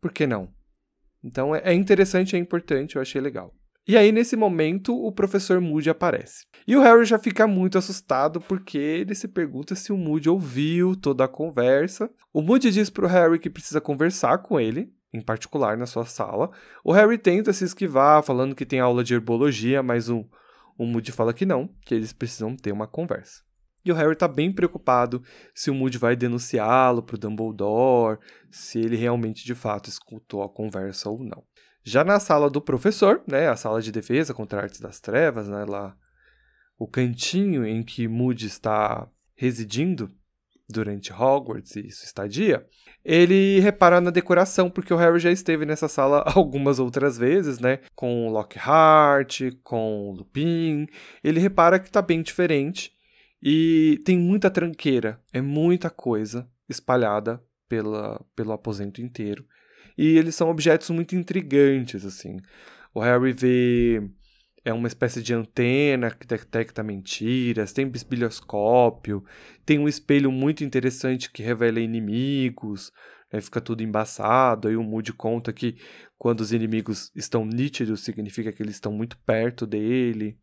[0.01, 0.53] Por que não?
[1.23, 3.56] Então é, é interessante, é importante, eu achei legal.
[3.87, 6.45] E aí, nesse momento, o professor Moody aparece.
[6.67, 10.93] E o Harry já fica muito assustado porque ele se pergunta se o Moody ouviu
[10.93, 12.11] toda a conversa.
[12.33, 16.51] O Moody diz pro Harry que precisa conversar com ele, em particular na sua sala.
[16.83, 20.25] O Harry tenta se esquivar, falando que tem aula de herbologia, mas o,
[20.77, 23.41] o Moody fala que não, que eles precisam ter uma conversa.
[23.85, 25.23] E o Harry está bem preocupado
[25.55, 28.19] se o Moody vai denunciá-lo para o Dumbledore,
[28.51, 31.41] se ele realmente de fato escutou a conversa ou não.
[31.87, 35.63] Já na sala do professor, né, a sala de defesa contra artes das trevas, né,
[35.63, 35.95] lá
[36.77, 40.11] o cantinho em que Moody está residindo
[40.69, 42.67] durante Hogwarts e sua estadia,
[43.05, 47.79] ele repara na decoração, porque o Harry já esteve nessa sala algumas outras vezes, né?
[47.95, 50.87] Com Lockhart, com Lupin.
[51.23, 52.91] Ele repara que está bem diferente
[53.41, 59.45] e tem muita tranqueira, é muita coisa espalhada pela, pelo aposento inteiro.
[59.97, 62.37] E eles são objetos muito intrigantes, assim.
[62.93, 64.01] O Harry vê
[64.63, 69.23] é uma espécie de antena que detecta mentiras, tem bisbilhoscópio,
[69.65, 72.91] tem um espelho muito interessante que revela inimigos,
[73.31, 75.77] né, fica tudo embaçado, aí o Moody conta que
[76.17, 80.37] quando os inimigos estão nítidos, significa que eles estão muito perto dele.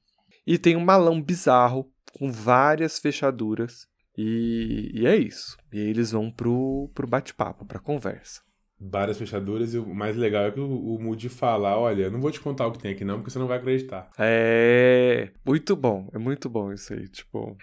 [0.46, 3.86] E tem um malão bizarro com várias fechaduras.
[4.16, 5.56] E, e é isso.
[5.72, 8.40] E aí eles vão pro, pro bate-papo, pra conversa.
[8.80, 12.30] Várias fechaduras e o mais legal é que o, o Moody fala: Olha, não vou
[12.30, 14.10] te contar o que tem aqui não, porque você não vai acreditar.
[14.18, 15.30] É.
[15.44, 17.08] Muito bom, é muito bom isso aí.
[17.08, 17.56] Tipo.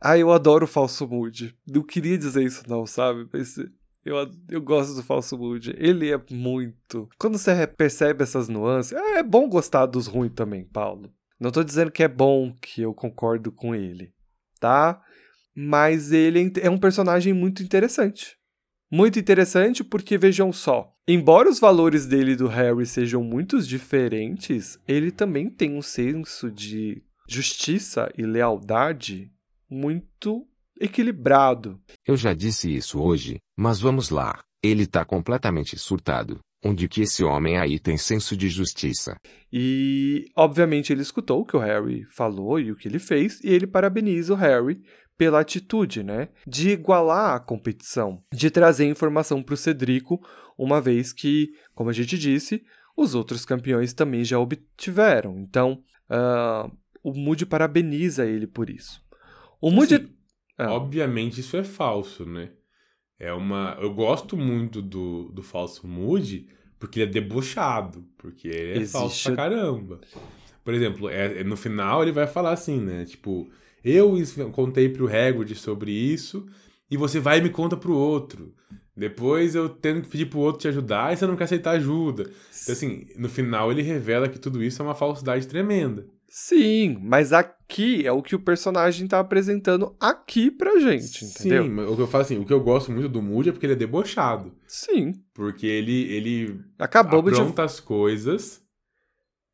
[0.00, 1.56] Ah, eu adoro o falso Moody.
[1.66, 3.26] Não queria dizer isso, não, sabe?
[3.32, 3.56] Mas
[4.04, 4.16] Eu,
[4.50, 5.74] eu gosto do falso Moody.
[5.78, 7.08] Ele é muito.
[7.18, 11.10] Quando você percebe essas nuances, é bom gostar dos ruins também, Paulo.
[11.40, 14.12] Não tô dizendo que é bom que eu concordo com ele,
[14.60, 15.02] tá?
[15.54, 18.36] Mas ele é um personagem muito interessante.
[18.90, 24.78] Muito interessante porque vejam só, embora os valores dele e do Harry sejam muito diferentes,
[24.86, 29.32] ele também tem um senso de justiça e lealdade
[29.68, 30.46] muito
[30.80, 31.80] equilibrado.
[32.06, 34.42] Eu já disse isso hoje, mas vamos lá.
[34.62, 36.38] Ele tá completamente surtado.
[36.66, 39.16] Onde que esse homem aí tem senso de justiça?
[39.52, 43.48] E, obviamente, ele escutou o que o Harry falou e o que ele fez, e
[43.48, 44.80] ele parabeniza o Harry
[45.16, 46.28] pela atitude, né?
[46.46, 50.20] De igualar a competição, de trazer informação para o Cedrico,
[50.58, 52.64] uma vez que, como a gente disse,
[52.96, 55.38] os outros campeões também já obtiveram.
[55.38, 56.70] Então, uh,
[57.02, 59.02] o Moody parabeniza ele por isso.
[59.60, 59.94] O Moody.
[59.96, 60.14] Assim,
[60.58, 60.72] ah.
[60.72, 62.50] Obviamente, isso é falso, né?
[63.18, 63.76] É uma.
[63.80, 66.48] Eu gosto muito do, do falso Moody
[66.78, 68.92] porque ele é debochado, porque ele é Existe...
[68.92, 70.00] falso pra caramba.
[70.62, 73.04] Por exemplo, é, é, no final ele vai falar assim, né?
[73.04, 73.50] Tipo,
[73.84, 74.16] eu
[74.52, 76.46] contei pro Hagrid sobre isso
[76.90, 78.54] e você vai e me conta pro outro.
[78.96, 82.22] Depois eu tenho que pedir pro outro te ajudar e você não quer aceitar ajuda.
[82.22, 86.06] Então, assim, no final ele revela que tudo isso é uma falsidade tremenda.
[86.28, 91.64] Sim, mas aqui é o que o personagem tá apresentando aqui pra gente, entendeu?
[91.64, 93.66] Sim, o que eu falo assim, o que eu gosto muito do Moody é porque
[93.66, 94.52] ele é debochado.
[94.66, 95.12] Sim.
[95.32, 97.66] Porque ele, ele Acabou apronta de...
[97.66, 98.63] as coisas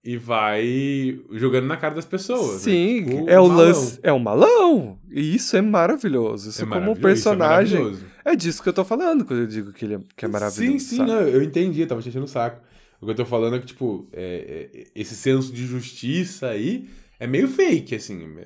[0.02, 2.54] e vai jogando na cara das pessoas.
[2.66, 2.72] Né?
[2.72, 3.16] Sim, né?
[3.16, 4.00] tipo, é o lance.
[4.02, 4.98] É o malão.
[5.10, 6.50] E isso é maravilhoso.
[6.50, 7.92] Isso é como personagem.
[7.92, 10.24] Isso é, é, disso que eu tô falando quando eu digo que ele é, que
[10.24, 10.78] é maravilhoso.
[10.78, 12.62] Sim, sim, não, eu entendi, tava te enchendo o saco.
[13.00, 16.88] O que eu tô falando é que, tipo, é, é, esse senso de justiça aí
[17.18, 18.36] é meio fake, assim.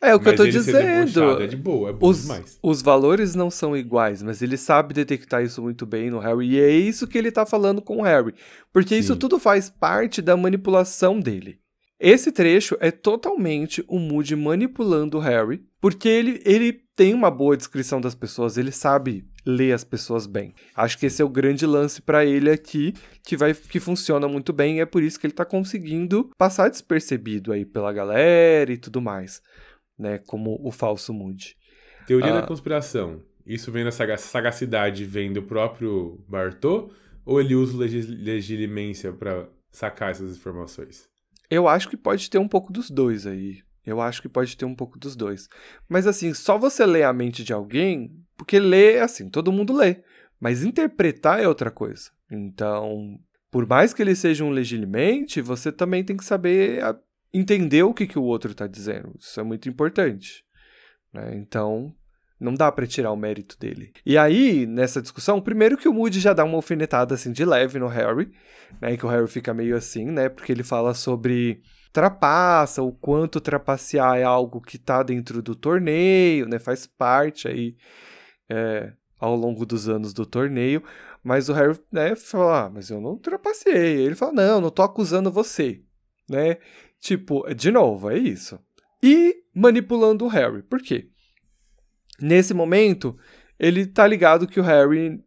[0.00, 1.42] É o que mas eu tô dizendo.
[1.42, 2.58] É de boa, é bom os, demais.
[2.62, 6.50] Os valores não são iguais, mas ele sabe detectar isso muito bem no Harry.
[6.50, 8.34] E é isso que ele tá falando com o Harry.
[8.72, 9.00] Porque Sim.
[9.00, 11.58] isso tudo faz parte da manipulação dele.
[12.00, 17.56] Esse trecho é totalmente o Moody manipulando o Harry, porque ele, ele tem uma boa
[17.56, 20.54] descrição das pessoas, ele sabe ler as pessoas bem.
[20.76, 24.52] Acho que esse é o grande lance para ele aqui, que vai que funciona muito
[24.52, 28.76] bem, e é por isso que ele tá conseguindo passar despercebido aí pela galera e
[28.76, 29.42] tudo mais
[29.98, 31.56] né, como o falso Moody.
[32.06, 33.22] Teoria ah, da conspiração.
[33.44, 36.92] Isso vem da sagacidade, vem do próprio Bartô,
[37.24, 41.08] ou ele usa legilimência para sacar essas informações?
[41.50, 43.62] Eu acho que pode ter um pouco dos dois aí.
[43.84, 45.48] Eu acho que pode ter um pouco dos dois.
[45.88, 50.02] Mas assim, só você lê a mente de alguém, porque ler, assim, todo mundo lê.
[50.38, 52.10] Mas interpretar é outra coisa.
[52.30, 53.18] Então,
[53.50, 56.82] por mais que ele seja um legilimente, você também tem que saber
[57.32, 59.14] entender o que, que o outro está dizendo.
[59.18, 60.44] Isso é muito importante.
[61.12, 61.36] Né?
[61.36, 61.94] Então,
[62.40, 63.92] não dá para tirar o mérito dele.
[64.06, 67.78] E aí, nessa discussão, primeiro que o Moody já dá uma alfinetada assim de leve
[67.78, 68.30] no Harry,
[68.80, 68.96] né?
[68.96, 70.28] Que o Harry fica meio assim, né?
[70.28, 71.60] Porque ele fala sobre
[71.92, 76.58] trapaça, o quanto trapacear é algo que tá dentro do torneio, né?
[76.58, 77.76] Faz parte aí
[78.48, 80.82] é, ao longo dos anos do torneio.
[81.24, 84.00] Mas o Harry, né, fala, ah, mas eu não trapacei.
[84.00, 85.82] Ele fala, não, não tô acusando você,
[86.28, 86.58] né?
[87.00, 88.58] Tipo, de novo, é isso.
[89.02, 90.62] E manipulando o Harry.
[90.62, 91.08] Por quê?
[92.20, 93.16] Nesse momento,
[93.58, 95.22] ele tá ligado que o Harry.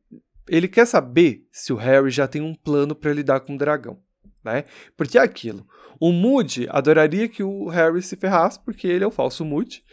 [0.48, 4.02] Ele quer saber se o Harry já tem um plano para lidar com o dragão.
[4.44, 4.66] Né?
[4.98, 5.66] Porque é aquilo.
[6.00, 9.84] O Moody adoraria que o Harry se ferrasse, porque ele é o falso Moody.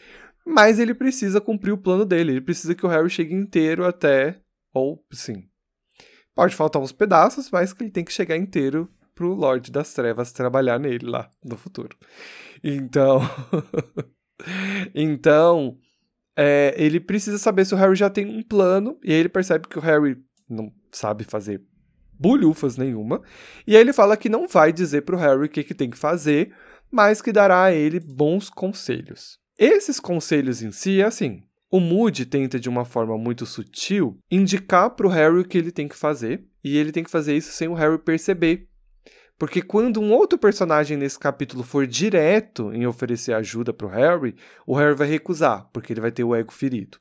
[0.44, 2.32] Mas ele precisa cumprir o plano dele.
[2.32, 4.40] Ele precisa que o Harry chegue inteiro até.
[4.72, 5.44] Ou, sim.
[6.34, 10.30] Pode faltar uns pedaços, mas que ele tem que chegar inteiro pro Lorde das Trevas
[10.30, 11.96] trabalhar nele lá no futuro.
[12.62, 13.20] Então.
[14.94, 15.76] então.
[16.40, 19.66] É, ele precisa saber se o Harry já tem um plano, e aí ele percebe
[19.66, 20.16] que o Harry
[20.48, 21.60] não sabe fazer
[22.16, 23.20] bulhufas nenhuma,
[23.66, 25.98] e aí ele fala que não vai dizer pro Harry o que, que tem que
[25.98, 26.54] fazer,
[26.92, 29.36] mas que dará a ele bons conselhos.
[29.58, 34.90] Esses conselhos em si é assim: o Moody tenta de uma forma muito sutil indicar
[34.90, 37.66] pro Harry o que ele tem que fazer, e ele tem que fazer isso sem
[37.66, 38.67] o Harry perceber,
[39.38, 44.34] porque quando um outro personagem nesse capítulo for direto em oferecer ajuda para o Harry,
[44.66, 46.98] o Harry vai recusar, porque ele vai ter o ego ferido.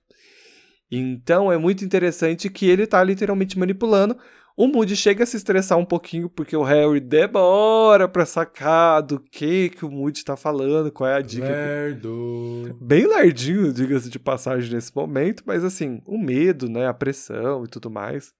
[0.90, 4.18] Então é muito interessante que ele está literalmente manipulando.
[4.56, 9.20] O Moody chega a se estressar um pouquinho porque o Harry demora para sacar do
[9.20, 11.48] que que o Moody está falando, qual é a dica.
[11.48, 12.76] Lerdo.
[12.82, 17.68] Bem lerdinho, diga-se de passagem nesse momento, mas assim, o medo, né, a pressão e
[17.68, 18.34] tudo mais.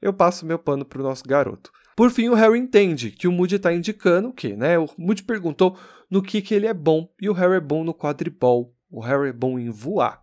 [0.00, 1.70] Eu passo meu pano pro nosso garoto.
[2.00, 4.78] Por fim, o Harry entende que o Moody está indicando o quê, né?
[4.78, 5.76] O Moody perguntou
[6.10, 8.74] no que, que ele é bom, e o Harry é bom no quadribol.
[8.90, 10.22] O Harry é bom em voar.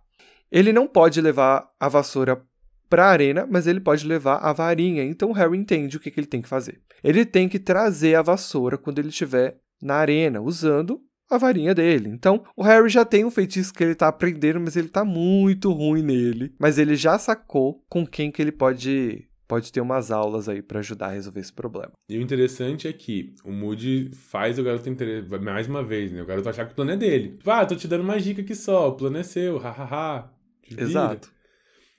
[0.51, 2.41] Ele não pode levar a vassoura
[2.89, 5.03] para a arena, mas ele pode levar a varinha.
[5.03, 6.81] Então o Harry entende o que, que ele tem que fazer.
[7.03, 10.99] Ele tem que trazer a vassoura quando ele estiver na arena, usando
[11.29, 12.09] a varinha dele.
[12.09, 15.71] Então, o Harry já tem um feitiço que ele tá aprendendo, mas ele tá muito
[15.71, 16.55] ruim nele.
[16.57, 20.79] Mas ele já sacou com quem que ele pode pode ter umas aulas aí para
[20.79, 21.91] ajudar a resolver esse problema.
[22.09, 26.21] E o interessante é que o Moody faz o garoto entender, mais uma vez, né?
[26.21, 27.37] O garoto achar que o plano é dele.
[27.37, 30.31] Tipo, ah, tô te dando uma dica aqui só, o plano é seu, hahaha.
[30.77, 31.31] Exato.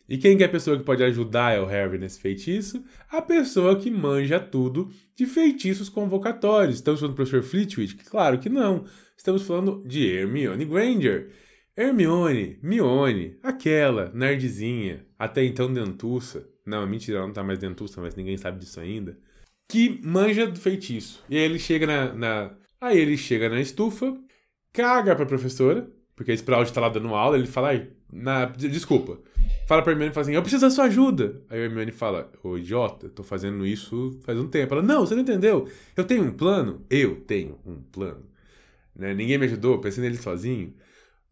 [0.08, 2.82] E quem que é a pessoa que pode ajudar é o Harry nesse feitiço?
[3.10, 6.76] A pessoa que manja tudo de feitiços convocatórios.
[6.76, 8.04] Estamos falando do professor Flitwick?
[8.04, 8.86] Claro que não.
[9.14, 11.30] Estamos falando de Hermione Granger.
[11.76, 18.14] Hermione, Mione, aquela nerdzinha, até então dentuça, não, mentira, ela não tá mais dentuça, mas
[18.14, 19.18] ninguém sabe disso ainda.
[19.70, 21.24] Que manja do feitiço.
[21.28, 22.14] E aí ele chega na.
[22.14, 22.54] na...
[22.80, 24.16] Aí ele chega na estufa,
[24.72, 28.44] caga pra professora, porque a Sprout tá lá dando aula, ele fala, ai, na...
[28.46, 29.18] desculpa.
[29.66, 31.42] Fala pra Hermione e fala assim, eu preciso da sua ajuda.
[31.50, 34.74] Aí a Hermione fala, ô idiota, tô fazendo isso faz um tempo.
[34.74, 35.68] Ela, não, você não entendeu.
[35.96, 36.84] Eu tenho um plano?
[36.88, 38.24] Eu tenho um plano.
[38.94, 39.14] Né?
[39.14, 40.74] Ninguém me ajudou, pensei nele sozinho.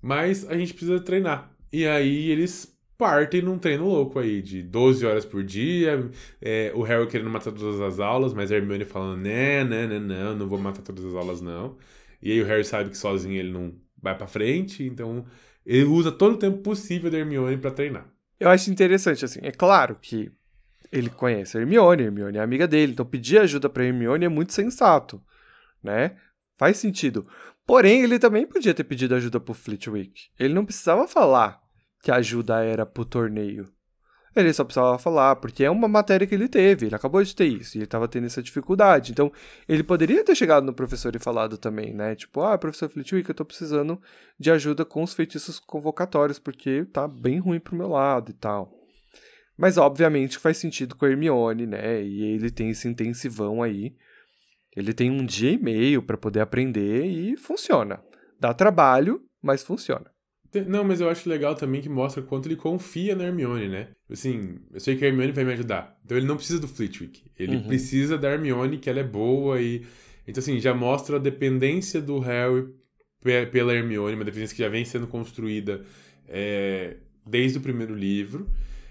[0.02, 1.50] Mas a gente precisa treinar.
[1.72, 6.82] E aí eles partem num treino louco aí, de 12 horas por dia, é, o
[6.82, 10.48] Harry querendo matar todas as aulas, mas a Hermione falando, né, né, né, não, não
[10.48, 11.76] vou matar todas as aulas não.
[12.22, 15.24] E aí o Harry sabe que sozinho ele não vai para frente, então
[15.64, 18.06] ele usa todo o tempo possível da Hermione para treinar.
[18.38, 20.30] Eu acho interessante, assim, é claro que
[20.92, 24.28] ele conhece a Hermione, a Hermione é amiga dele, então pedir ajuda pra Hermione é
[24.28, 25.22] muito sensato,
[25.82, 26.12] né?
[26.56, 27.26] Faz sentido.
[27.66, 30.28] Porém, ele também podia ter pedido ajuda pro Flitwick.
[30.38, 31.60] Ele não precisava falar
[32.06, 33.68] que a ajuda era pro torneio.
[34.36, 37.46] Ele só precisava falar, porque é uma matéria que ele teve, ele acabou de ter
[37.46, 39.10] isso, e ele estava tendo essa dificuldade.
[39.10, 39.32] Então,
[39.68, 42.14] ele poderia ter chegado no professor e falado também, né?
[42.14, 44.00] Tipo, ah, professor Flitwick, eu tô precisando
[44.38, 48.72] de ajuda com os feitiços convocatórios, porque tá bem ruim pro meu lado e tal.
[49.58, 52.04] Mas, obviamente, faz sentido com a Hermione, né?
[52.04, 53.96] E ele tem esse intensivão aí.
[54.76, 58.00] Ele tem um dia e meio para poder aprender e funciona.
[58.38, 60.14] Dá trabalho, mas funciona.
[60.66, 63.88] Não, mas eu acho legal também que mostra quanto ele confia na Hermione, né?
[64.10, 65.98] Assim, eu sei que a Hermione vai me ajudar.
[66.04, 67.22] Então ele não precisa do Flitwick.
[67.38, 67.66] Ele uhum.
[67.66, 69.82] precisa da Hermione, que ela é boa e...
[70.26, 72.66] Então, assim, já mostra a dependência do Harry
[73.50, 75.82] pela Hermione, uma dependência que já vem sendo construída
[76.28, 78.48] é, desde o primeiro livro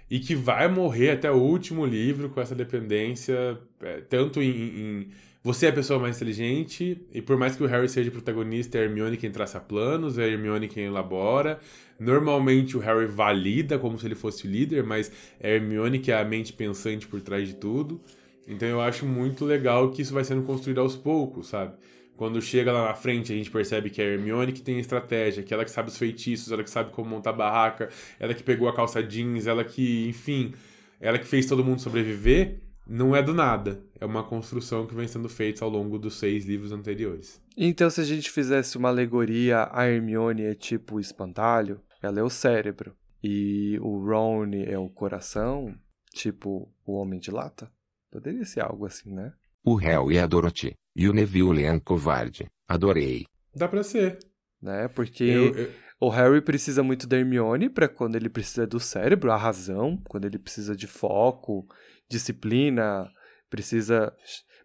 [0.10, 5.08] e que vai morrer até o último livro com essa dependência, é, tanto em, em
[5.46, 8.82] você é a pessoa mais inteligente, e por mais que o Harry seja protagonista, é
[8.82, 11.60] a Hermione quem traça planos, é a Hermione quem elabora.
[12.00, 16.12] Normalmente o Harry valida como se ele fosse o líder, mas é a Hermione que
[16.12, 18.02] é a mente pensante por trás de tudo.
[18.48, 21.76] Então eu acho muito legal que isso vai sendo construído aos poucos, sabe?
[22.18, 25.44] Quando chega lá na frente, a gente percebe que é a Hermione que tem estratégia,
[25.44, 27.90] que ela que sabe os feitiços, ela que sabe como montar barraca,
[28.20, 30.56] ela que pegou a calça jeans, ela que, enfim,
[31.00, 33.82] ela que fez todo mundo sobreviver não é do nada.
[34.00, 37.42] É uma construção que vem sendo feita ao longo dos seis livros anteriores.
[37.58, 42.24] Então, se a gente fizesse uma alegoria, a Hermione é tipo o espantalho, ela é
[42.24, 42.96] o cérebro.
[43.24, 45.74] E o Ron é o coração,
[46.14, 47.72] tipo o homem de lata?
[48.12, 49.34] Poderia ser algo assim, né?
[49.64, 50.74] O Harry é a Dorothy.
[50.96, 52.46] E o Neville é um covarde.
[52.68, 53.26] Adorei.
[53.54, 54.20] Dá pra ser.
[54.62, 54.88] Né?
[54.88, 55.72] Porque eu, eu...
[56.00, 60.26] o Harry precisa muito da Hermione para quando ele precisa do cérebro, a razão, quando
[60.26, 61.68] ele precisa de foco
[62.10, 63.10] disciplina,
[63.50, 64.16] precisa.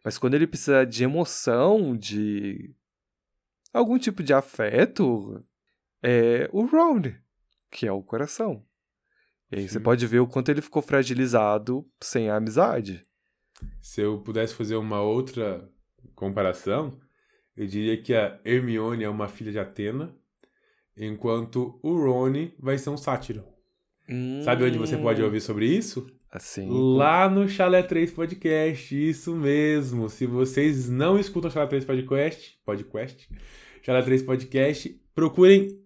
[0.04, 2.74] Mas quando ele precisa de emoção, de
[3.72, 5.44] algum tipo de afeto,
[6.02, 7.02] é o Ron,
[7.70, 8.64] que é o coração.
[9.50, 9.68] E aí Sim.
[9.68, 13.06] você pode ver o quanto ele ficou fragilizado sem a amizade.
[13.80, 15.68] Se eu pudesse fazer uma outra
[16.14, 16.98] comparação,
[17.56, 20.16] eu diria que a Hermione é uma filha de Atena,
[20.96, 23.44] enquanto o Rony vai ser um sátiro.
[24.08, 24.42] Hum.
[24.42, 26.06] Sabe onde você pode ouvir sobre isso?
[26.30, 26.68] Assim.
[26.96, 30.08] Lá no Chalé 3 Podcast, isso mesmo.
[30.08, 33.28] Se vocês não escutam Chalé 3 Podcast, podcast,
[33.82, 35.80] Chalé 3 Podcast, procurem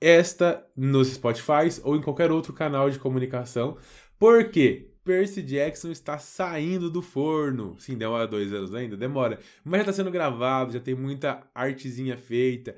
[0.00, 3.76] esta nos Spotify ou em qualquer outro canal de comunicação.
[4.18, 7.76] Porque Percy Jackson está saindo do forno.
[7.78, 9.38] Sim, demora dois anos ainda, demora.
[9.62, 12.74] Mas já está sendo gravado, já tem muita artezinha feita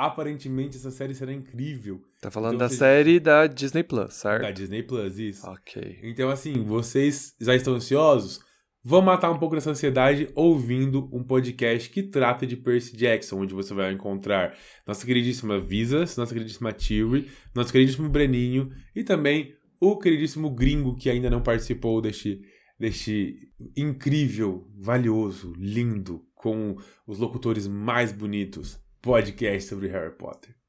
[0.00, 2.02] aparentemente essa série será incrível.
[2.20, 4.42] Tá falando então, da série da Disney Plus, certo?
[4.42, 5.46] Da Disney Plus, isso.
[5.46, 5.98] Ok.
[6.02, 8.40] Então, assim, vocês já estão ansiosos?
[8.82, 13.54] Vão matar um pouco dessa ansiedade ouvindo um podcast que trata de Percy Jackson, onde
[13.54, 14.56] você vai encontrar
[14.86, 21.10] nossa queridíssima Visas, nossa queridíssima Tilly, nosso queridíssimo Breninho e também o queridíssimo gringo que
[21.10, 22.40] ainda não participou deste,
[22.78, 30.59] deste incrível, valioso, lindo, com os locutores mais bonitos podcast sobre Harry Potter.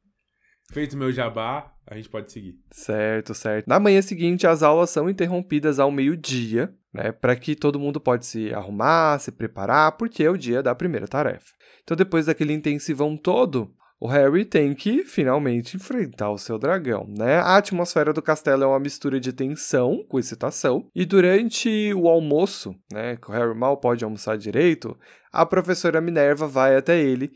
[0.71, 2.57] Feito meu jabá, a gente pode seguir.
[2.71, 3.67] Certo, certo.
[3.67, 7.11] Na manhã seguinte, as aulas são interrompidas ao meio-dia, né?
[7.11, 11.09] Para que todo mundo pode se arrumar, se preparar, porque é o dia da primeira
[11.09, 11.53] tarefa.
[11.83, 13.69] Então, depois daquele intensivão todo,
[13.99, 17.35] o Harry tem que finalmente enfrentar o seu dragão, né?
[17.39, 22.73] A atmosfera do castelo é uma mistura de tensão com excitação, e durante o almoço,
[22.91, 24.97] né, que o Harry mal pode almoçar direito,
[25.31, 27.31] a professora Minerva vai até ele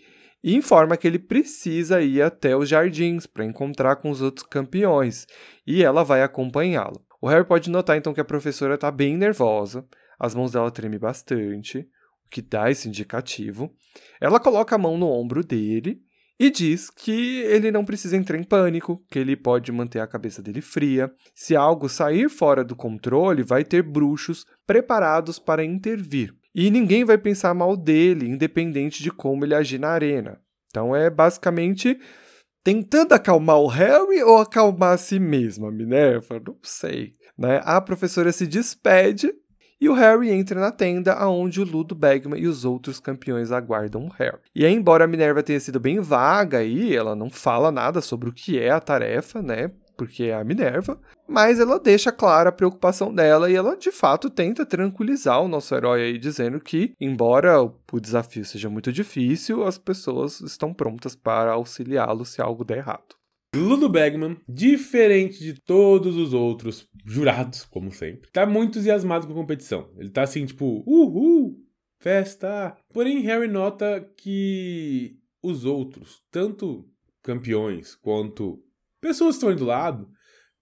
[0.45, 5.25] e informa que ele precisa ir até os jardins para encontrar com os outros campeões,
[5.65, 7.03] e ela vai acompanhá-lo.
[7.19, 9.83] O Harry pode notar então que a professora está bem nervosa,
[10.19, 13.73] as mãos dela tremem bastante, o que dá esse indicativo.
[14.21, 15.99] Ela coloca a mão no ombro dele
[16.39, 20.43] e diz que ele não precisa entrar em pânico, que ele pode manter a cabeça
[20.43, 21.11] dele fria.
[21.33, 26.35] Se algo sair fora do controle, vai ter bruxos preparados para intervir.
[26.55, 30.39] E ninguém vai pensar mal dele, independente de como ele agir na arena.
[30.69, 31.99] Então é basicamente
[32.63, 36.41] tentando acalmar o Harry ou acalmar a si mesma, Minerva?
[36.45, 37.15] Não sei.
[37.37, 37.59] Né?
[37.65, 39.33] A professora se despede
[39.81, 44.05] e o Harry entra na tenda aonde o Ludo Bagman e os outros campeões aguardam
[44.05, 44.39] o Harry.
[44.55, 48.33] E embora a Minerva tenha sido bem vaga aí, ela não fala nada sobre o
[48.33, 49.71] que é a tarefa, né?
[49.97, 50.97] Porque é a Minerva,
[51.27, 55.73] mas ela deixa clara a preocupação dela e ela de fato tenta tranquilizar o nosso
[55.75, 61.51] herói aí, dizendo que, embora o desafio seja muito difícil, as pessoas estão prontas para
[61.51, 63.15] auxiliá-lo se algo der errado.
[63.55, 69.35] Ludo Bagman, diferente de todos os outros jurados, como sempre, tá muito entusiasmado com a
[69.37, 69.89] competição.
[69.97, 71.57] Ele tá assim, tipo, uhul,
[71.99, 72.75] festa.
[72.93, 76.85] Porém, Harry nota que os outros, tanto
[77.23, 78.61] campeões quanto
[78.99, 80.09] pessoas que estão ali do lado,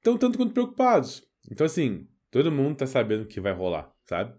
[0.03, 1.23] estão tanto quanto preocupados.
[1.49, 4.35] Então, assim, todo mundo tá sabendo o que vai rolar, sabe?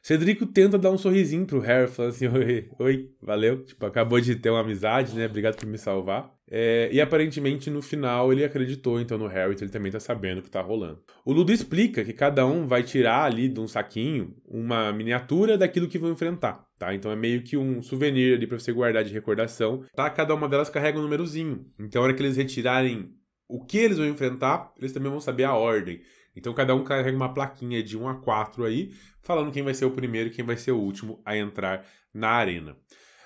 [0.00, 3.64] Cedrico tenta dar um sorrisinho pro Harry, falando assim: Oi, oi, valeu.
[3.64, 5.26] Tipo, acabou de ter uma amizade, né?
[5.26, 6.32] Obrigado por me salvar.
[6.50, 10.38] É, e aparentemente no final ele acreditou então no Harry, então ele também tá sabendo
[10.38, 11.02] o que tá rolando.
[11.22, 15.88] O Ludo explica que cada um vai tirar ali de um saquinho uma miniatura daquilo
[15.88, 16.94] que vão enfrentar, tá?
[16.94, 20.08] Então é meio que um souvenir ali pra você guardar de recordação, tá?
[20.08, 21.66] Cada uma delas carrega um númerozinho.
[21.78, 23.10] Então a hora que eles retirarem
[23.48, 26.02] o que eles vão enfrentar, eles também vão saber a ordem.
[26.36, 28.92] Então cada um carrega uma plaquinha de 1 a 4 aí,
[29.22, 32.28] falando quem vai ser o primeiro e quem vai ser o último a entrar na
[32.28, 32.76] arena.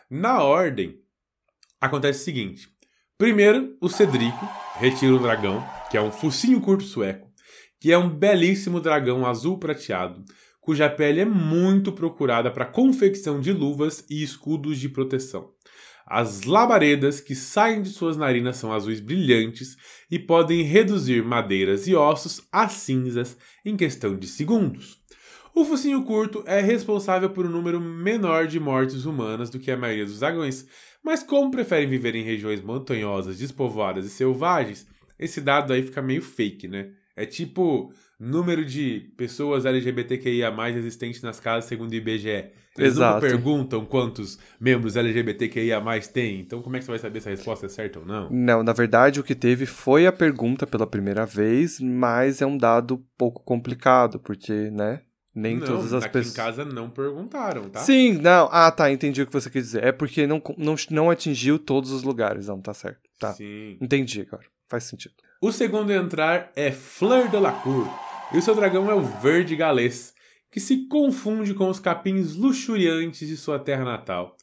[0.09, 1.01] Na ordem,
[1.81, 2.69] acontece o seguinte:
[3.19, 7.31] primeiro, o Cedrico retira o dragão, que é um focinho curto sueco,
[7.81, 10.25] que é um belíssimo dragão azul prateado,
[10.61, 15.51] cuja pele é muito procurada para confecção de luvas e escudos de proteção.
[16.07, 19.77] As labaredas que saem de suas narinas são azuis brilhantes
[20.11, 25.01] e podem reduzir madeiras e ossos a cinzas em questão de segundos.
[25.55, 29.77] O focinho curto é responsável por um número menor de mortes humanas do que a
[29.77, 30.67] maioria dos dragões,
[31.05, 34.87] mas como preferem viver em regiões montanhosas, despovoadas e selvagens,
[35.19, 36.93] esse dado aí fica meio fake, né?
[37.15, 42.51] É tipo número de pessoas LGBTQIA existentes nas casas segundo o IBGE.
[42.79, 43.17] Eles Exato.
[43.17, 46.41] nunca perguntam quantos membros LGBTQIA tem.
[46.41, 48.31] Então como é que você vai saber se a resposta é certa ou não?
[48.31, 52.57] Não, na verdade o que teve foi a pergunta pela primeira vez, mas é um
[52.57, 55.03] dado pouco complicado, porque, né?
[55.35, 56.35] Nem não, todas as pessoas.
[56.35, 57.81] em casa não perguntaram, tá?
[57.81, 58.51] Sim, não.
[58.53, 59.83] Ah, tá, entendi o que você quer dizer.
[59.83, 63.01] É porque não, não, não atingiu todos os lugares, não, tá certo.
[63.19, 63.33] Tá.
[63.33, 63.79] Sim.
[63.81, 64.45] Entendi agora.
[64.69, 65.15] Faz sentido.
[65.41, 67.89] O segundo a entrar é Fleur de la Cour,
[68.33, 70.12] e o seu dragão é o verde galês,
[70.53, 74.37] que se confunde com os capins luxuriantes de sua terra natal.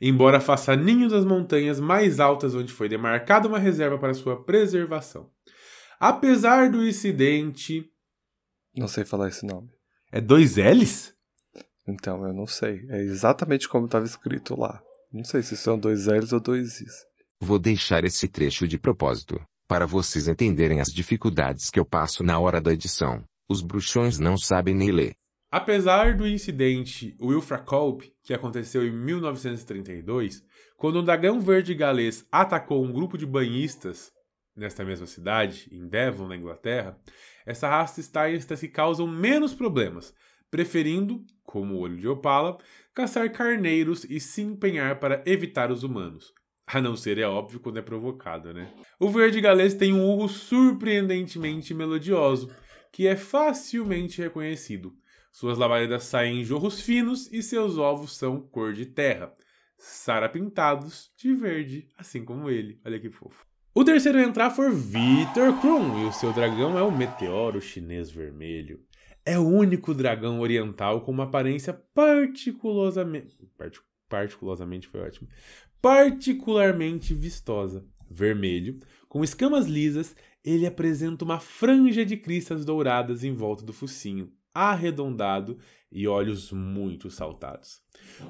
[0.00, 5.28] Embora faça ninho das montanhas mais altas onde foi demarcada uma reserva para sua preservação.
[5.98, 7.90] Apesar do incidente.
[8.76, 9.68] Não sei falar esse nome.
[10.12, 11.12] É dois L's?
[11.88, 12.86] Então, eu não sei.
[12.88, 14.80] É exatamente como estava escrito lá.
[15.12, 16.94] Não sei se são dois L's ou dois Is.
[17.40, 22.38] Vou deixar esse trecho de propósito, para vocês entenderem as dificuldades que eu passo na
[22.38, 23.24] hora da edição.
[23.48, 25.16] Os bruxões não sabem nem ler.
[25.56, 30.44] Apesar do incidente Wilfra Kolb, que aconteceu em 1932,
[30.76, 34.12] quando um dragão verde galês atacou um grupo de banhistas
[34.54, 37.00] nesta mesma cidade, em Devon, na Inglaterra,
[37.46, 40.12] essa raça está que causam menos problemas,
[40.50, 42.58] preferindo, como o olho de opala,
[42.94, 46.34] caçar carneiros e se empenhar para evitar os humanos.
[46.66, 48.70] A não ser, é óbvio, quando é provocado, né?
[49.00, 52.50] O verde galês tem um urro surpreendentemente melodioso,
[52.92, 54.94] que é facilmente reconhecido.
[55.38, 59.34] Suas labaredas saem em jorros finos e seus ovos são cor de terra,
[59.76, 62.80] sarapintados de verde, assim como ele.
[62.82, 63.44] Olha que fofo.
[63.74, 68.10] O terceiro a entrar foi Victor Krum, e o seu dragão é o Meteoro Chinês
[68.10, 68.80] Vermelho.
[69.26, 73.36] É o único dragão oriental com uma aparência particularmente.
[74.08, 75.28] Particularmente foi ótimo.
[75.82, 77.84] Particularmente vistosa.
[78.10, 84.32] Vermelho, com escamas lisas ele apresenta uma franja de cristas douradas em volta do focinho,
[84.56, 85.58] arredondado
[85.92, 87.80] e olhos muito saltados.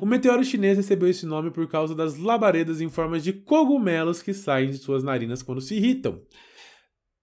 [0.00, 4.34] O meteoro chinês recebeu esse nome por causa das labaredas em formas de cogumelos que
[4.34, 6.20] saem de suas narinas quando se irritam.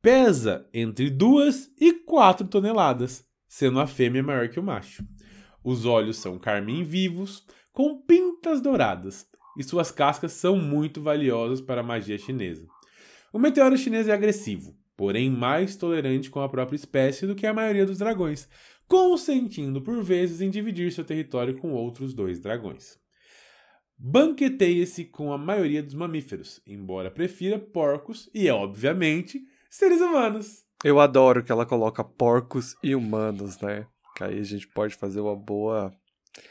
[0.02, 5.06] Pesa entre 2 e 4 toneladas, sendo a fêmea maior que o macho.
[5.64, 9.26] Os olhos são carmim vivos, com pintas douradas,
[9.58, 12.66] e suas cascas são muito valiosas para a magia chinesa.
[13.32, 17.54] O meteoro chinês é agressivo, porém mais tolerante com a própria espécie do que a
[17.54, 18.48] maioria dos dragões,
[18.94, 23.00] consentindo por vezes em dividir seu território com outros dois dragões.
[23.98, 30.64] Banqueteia-se com a maioria dos mamíferos, embora prefira porcos e, obviamente, seres humanos.
[30.84, 33.88] Eu adoro que ela coloca porcos e humanos, né?
[34.16, 35.92] Que aí a gente pode fazer uma boa.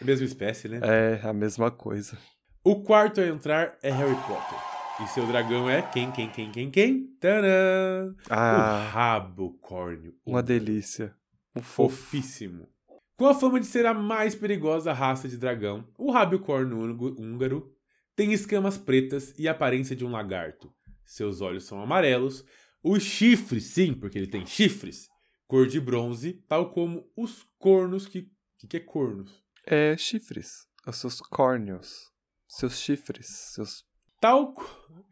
[0.00, 0.80] A mesma espécie, né?
[0.82, 2.18] É, a mesma coisa.
[2.64, 4.58] O quarto a entrar é Harry Potter.
[5.00, 7.06] E seu dragão é quem, quem, quem, quem, quem?
[7.20, 8.12] Tadã!
[8.28, 10.12] Ah, O rabo córneo.
[10.26, 11.14] uma delícia.
[11.56, 11.88] Fofo.
[11.90, 12.68] Fofíssimo.
[13.16, 17.72] Com a fama de ser a mais perigosa raça de dragão, o húngo- húngaro
[18.16, 20.72] tem escamas pretas e aparência de um lagarto.
[21.04, 22.44] Seus olhos são amarelos,
[22.82, 25.08] os chifres, sim, porque ele tem chifres,
[25.46, 28.20] cor de bronze, tal como os cornos que.
[28.20, 28.26] O
[28.58, 29.42] que, que é cornos?
[29.66, 30.66] É chifres.
[30.86, 32.10] Os seus córneos.
[32.48, 33.26] Seus chifres.
[33.54, 33.84] Seus.
[34.20, 34.54] Tal.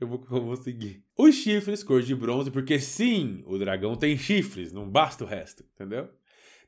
[0.01, 1.05] Eu vou, eu vou seguir.
[1.18, 5.64] Os chifres, cor de bronze, porque sim, o dragão tem chifres, não basta o resto,
[5.74, 6.09] entendeu?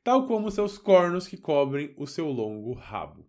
[0.04, 3.24] Tal como seus cornos que cobrem o seu longo rabo.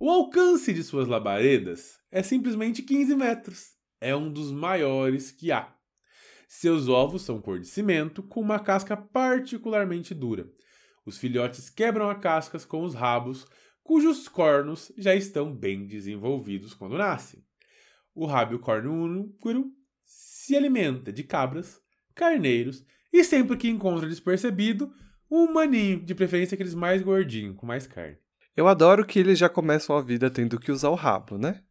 [0.00, 3.72] O alcance de suas labaredas é simplesmente 15 metros.
[4.00, 5.74] É um dos maiores que há.
[6.48, 10.50] Seus ovos são cor de cimento, com uma casca particularmente dura.
[11.04, 13.46] Os filhotes quebram a cascas com os rabos,
[13.82, 17.44] cujos cornos já estão bem desenvolvidos quando nascem.
[18.14, 19.72] O rábio corno húngaro
[20.04, 21.80] se alimenta de cabras,
[22.14, 24.92] carneiros e sempre que encontra despercebido,
[25.30, 28.16] um maninho, de preferência aqueles mais gordinhos, com mais carne.
[28.56, 31.62] Eu adoro que eles já começam a vida tendo que usar o rabo, né?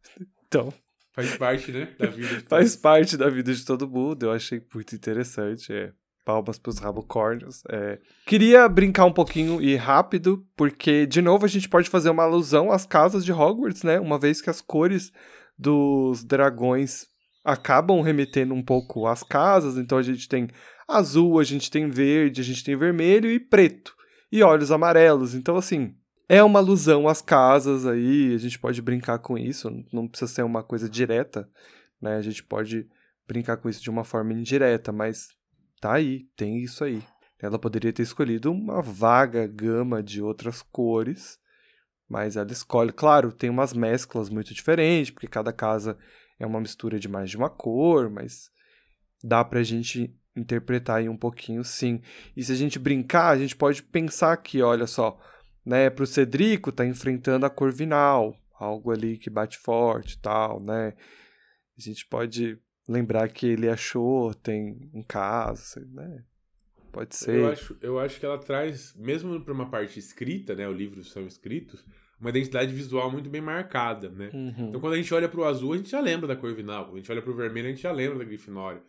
[0.46, 0.72] Então,
[1.18, 4.26] Faz parte, né, da vida de faz parte da vida de todo mundo.
[4.26, 5.72] Eu achei muito interessante.
[5.72, 5.90] É.
[6.24, 7.64] Palmas pros rabocórnios.
[7.68, 7.98] É.
[8.24, 12.70] Queria brincar um pouquinho e rápido, porque, de novo, a gente pode fazer uma alusão
[12.70, 13.98] às casas de Hogwarts, né?
[13.98, 15.10] Uma vez que as cores
[15.58, 17.06] dos dragões
[17.44, 19.76] acabam remetendo um pouco às casas.
[19.76, 20.46] Então a gente tem
[20.88, 23.94] azul, a gente tem verde, a gente tem vermelho e preto.
[24.32, 25.34] E olhos amarelos.
[25.34, 25.94] Então, assim,
[26.28, 30.42] é uma alusão às casas aí, a gente pode brincar com isso, não precisa ser
[30.42, 31.48] uma coisa direta,
[32.00, 32.16] né?
[32.16, 32.86] A gente pode
[33.26, 35.28] brincar com isso de uma forma indireta, mas
[35.80, 37.02] tá aí, tem isso aí.
[37.40, 41.38] Ela poderia ter escolhido uma vaga gama de outras cores,
[42.08, 45.96] mas ela escolhe, claro, tem umas mesclas muito diferentes, porque cada casa
[46.38, 48.50] é uma mistura de mais de uma cor, mas
[49.22, 52.00] dá pra gente interpretar aí um pouquinho sim.
[52.36, 55.18] E se a gente brincar, a gente pode pensar aqui, olha só,
[55.64, 60.94] né, pro Cedrico tá enfrentando a Corvinal, algo ali que bate forte e tal, né?
[61.76, 62.58] A gente pode
[62.88, 66.24] lembrar que ele achou, tem um caso, né?
[66.90, 67.36] Pode ser.
[67.36, 71.12] Eu acho, eu acho que ela traz, mesmo para uma parte escrita, né, os livros
[71.12, 71.84] são escritos,
[72.20, 74.30] uma identidade visual muito bem marcada, né?
[74.32, 74.68] Uhum.
[74.68, 76.86] Então quando a gente olha pro azul, a gente já lembra da Corvinal.
[76.86, 78.82] Quando a gente olha pro vermelho, a gente já lembra da Grifinória.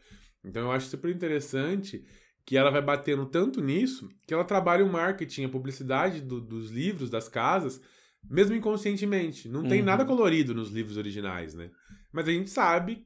[0.44, 2.04] Então eu acho super interessante
[2.46, 6.72] que ela vai batendo tanto nisso que ela trabalha o marketing, a publicidade do- dos
[6.72, 7.80] livros, das casas,
[8.30, 9.48] mesmo inconscientemente.
[9.48, 9.86] Não tem Uhum.
[9.86, 11.70] nada colorido nos livros originais, né?
[12.12, 13.06] Mas a gente sabe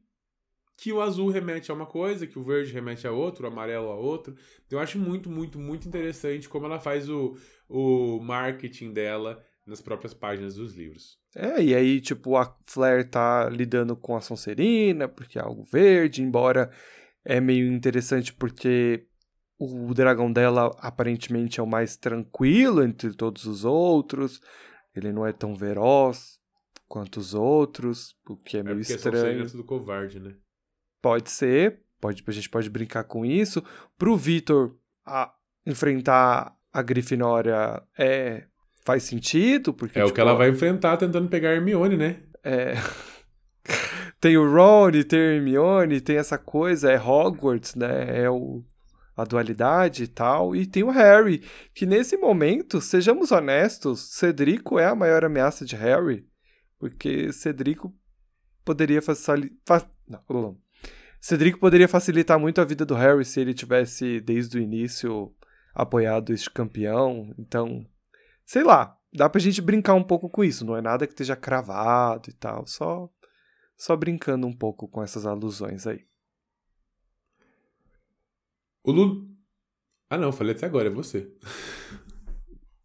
[0.78, 3.90] que o azul remete a uma coisa, que o verde remete a outra, o amarelo
[3.90, 4.34] a outro.
[4.66, 7.38] Então eu acho muito, muito, muito interessante como ela faz o,
[7.70, 11.18] o marketing dela nas próprias páginas dos livros.
[11.36, 16.22] É, e aí, tipo, a Flair tá lidando com a Sonserina, porque é algo verde,
[16.22, 16.70] embora
[17.26, 19.06] é meio interessante porque
[19.58, 24.42] o dragão dela aparentemente é o mais tranquilo entre todos os outros.
[24.96, 26.40] Ele não é tão veroz
[26.88, 29.44] quanto os outros, o que é É meio estranho.
[29.44, 30.36] É tudo covarde, né?
[31.02, 33.64] Pode ser, pode, a gente pode brincar com isso.
[33.98, 35.34] Pro Vitor a-
[35.66, 38.46] enfrentar a Grifinória é,
[38.86, 42.24] faz sentido, porque É o tipo, que ela vai enfrentar tentando pegar a Hermione, né?
[42.44, 42.74] é,
[44.24, 48.22] tem o Ron, tem a Hermione, tem essa coisa, é Hogwarts, né?
[48.22, 48.64] É o,
[49.18, 50.56] a dualidade e tal.
[50.56, 51.44] E tem o Harry,
[51.76, 56.26] que nesse momento, sejamos honestos, Cedrico é a maior ameaça de Harry,
[56.80, 57.94] porque Cedrico
[58.64, 59.92] poderia facilitar.
[60.08, 60.58] Não,
[61.20, 65.36] Cedrico poderia facilitar muito a vida do Harry se ele tivesse, desde o início,
[65.76, 67.36] apoiado este campeão.
[67.38, 67.86] Então,
[68.46, 70.64] sei lá, dá pra gente brincar um pouco com isso.
[70.64, 73.10] Não é nada que esteja cravado e tal, só,
[73.84, 76.06] só brincando um pouco com essas alusões aí.
[78.82, 79.28] O Ludo.
[80.10, 81.30] Ah, não, falei até agora, é você.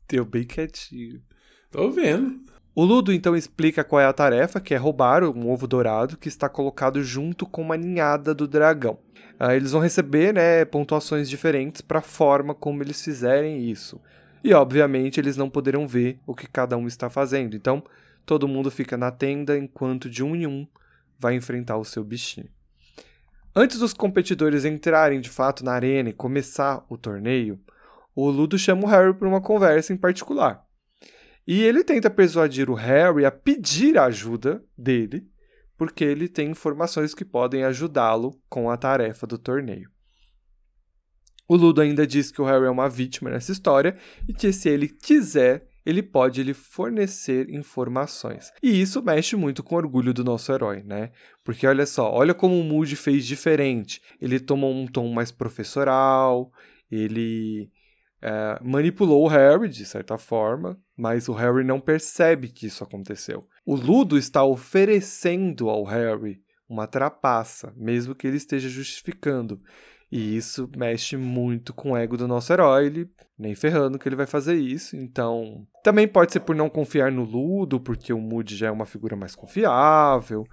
[0.08, 1.22] Deu bem quietinho.
[1.70, 2.44] Tô vendo.
[2.74, 6.26] O Ludo então explica qual é a tarefa, que é roubar um ovo dourado que
[6.26, 8.98] está colocado junto com uma ninhada do dragão.
[9.38, 14.00] Ah, eles vão receber né, pontuações diferentes para a forma como eles fizerem isso.
[14.42, 17.54] E obviamente eles não poderão ver o que cada um está fazendo.
[17.54, 17.84] Então
[18.26, 20.66] todo mundo fica na tenda enquanto de um em um
[21.18, 22.48] vai enfrentar o seu bichinho.
[23.54, 27.60] Antes dos competidores entrarem de fato na arena e começar o torneio,
[28.14, 30.64] o Ludo chama o Harry para uma conversa em particular.
[31.46, 35.26] E ele tenta persuadir o Harry a pedir a ajuda dele,
[35.76, 39.90] porque ele tem informações que podem ajudá-lo com a tarefa do torneio.
[41.48, 43.96] O Ludo ainda diz que o Harry é uma vítima nessa história
[44.28, 48.52] e que se ele quiser, ele pode lhe fornecer informações.
[48.62, 51.10] E isso mexe muito com o orgulho do nosso herói, né?
[51.42, 54.02] Porque olha só, olha como o Moody fez diferente.
[54.20, 56.52] Ele tomou um tom mais professoral,
[56.90, 57.70] ele
[58.20, 63.48] é, manipulou o Harry de certa forma, mas o Harry não percebe que isso aconteceu.
[63.64, 69.58] O Ludo está oferecendo ao Harry uma trapaça, mesmo que ele esteja justificando.
[70.10, 74.16] E isso mexe muito com o ego do nosso herói, ele nem ferrando que ele
[74.16, 74.96] vai fazer isso.
[74.96, 78.86] Então, também pode ser por não confiar no Ludo, porque o Moody já é uma
[78.86, 80.46] figura mais confiável.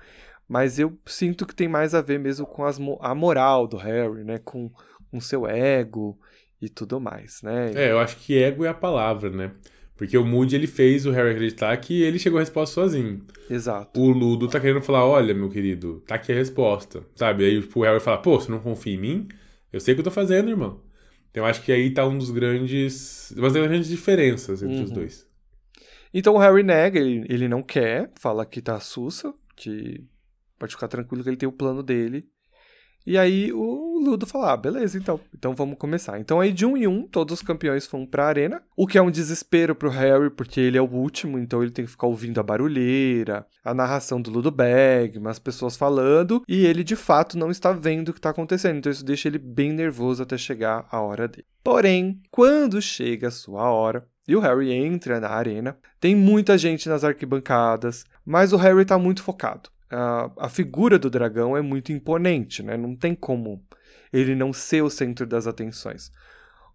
[0.47, 4.23] Mas eu sinto que tem mais a ver mesmo com as, a moral do Harry,
[4.23, 4.39] né?
[4.39, 4.69] Com
[5.11, 6.19] o seu ego
[6.61, 7.71] e tudo mais, né?
[7.73, 9.51] É, eu acho que ego é a palavra, né?
[9.97, 13.21] Porque o Moody ele fez o Harry acreditar que ele chegou à resposta sozinho.
[13.49, 13.99] Exato.
[13.99, 17.03] O Ludo tá querendo falar: olha, meu querido, tá aqui a resposta.
[17.15, 17.45] Sabe?
[17.45, 19.27] Aí o Harry fala: pô, você não confia em mim?
[19.75, 20.81] Eu sei o que eu tô fazendo, irmão.
[21.29, 23.31] Então eu acho que aí tá um dos grandes.
[23.31, 24.83] Uma das grandes diferenças entre uhum.
[24.85, 25.29] os dois.
[26.13, 30.01] Então o Harry nega, ele, ele não quer, fala que tá sussa, que
[30.57, 32.25] pode ficar tranquilo que ele tem o plano dele.
[33.05, 35.19] E aí o Ludo fala: ah, beleza, então.
[35.33, 36.19] Então vamos começar.
[36.19, 38.63] Então aí de um em um, todos os campeões vão pra arena.
[38.75, 41.85] O que é um desespero pro Harry, porque ele é o último, então ele tem
[41.85, 46.83] que ficar ouvindo a barulheira, a narração do Ludo Bagman, as pessoas falando, e ele
[46.83, 48.77] de fato não está vendo o que está acontecendo.
[48.77, 51.45] Então isso deixa ele bem nervoso até chegar a hora dele.
[51.63, 55.77] Porém, quando chega a sua hora, e o Harry entra na arena.
[55.99, 61.55] Tem muita gente nas arquibancadas, mas o Harry está muito focado a, figura do dragão
[61.55, 62.75] é muito imponente, né?
[62.75, 63.63] Não tem como
[64.11, 66.11] ele não ser o centro das atenções.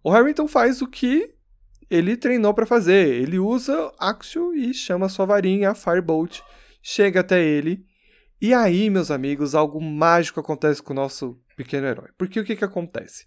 [0.03, 1.33] O Harrington faz o que
[1.89, 3.07] ele treinou para fazer.
[3.07, 6.39] Ele usa Axio e chama sua varinha, a Firebolt,
[6.81, 7.85] chega até ele.
[8.41, 12.09] E aí, meus amigos, algo mágico acontece com o nosso pequeno herói.
[12.17, 13.25] Porque o que, que acontece?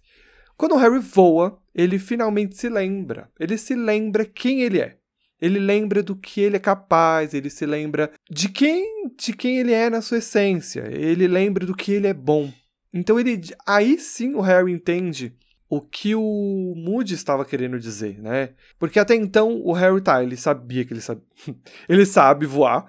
[0.57, 3.29] Quando o Harry voa, ele finalmente se lembra.
[3.39, 4.97] Ele se lembra quem ele é.
[5.41, 9.73] Ele lembra do que ele é capaz, ele se lembra de quem, de quem ele
[9.73, 12.51] é na sua essência, ele lembra do que ele é bom.
[12.93, 15.35] Então ele aí sim o Harry entende
[15.69, 18.51] o que o Moody estava querendo dizer, né?
[18.79, 21.21] Porque até então o Harry tá, ele sabia que ele sabe,
[21.89, 22.85] ele sabe voar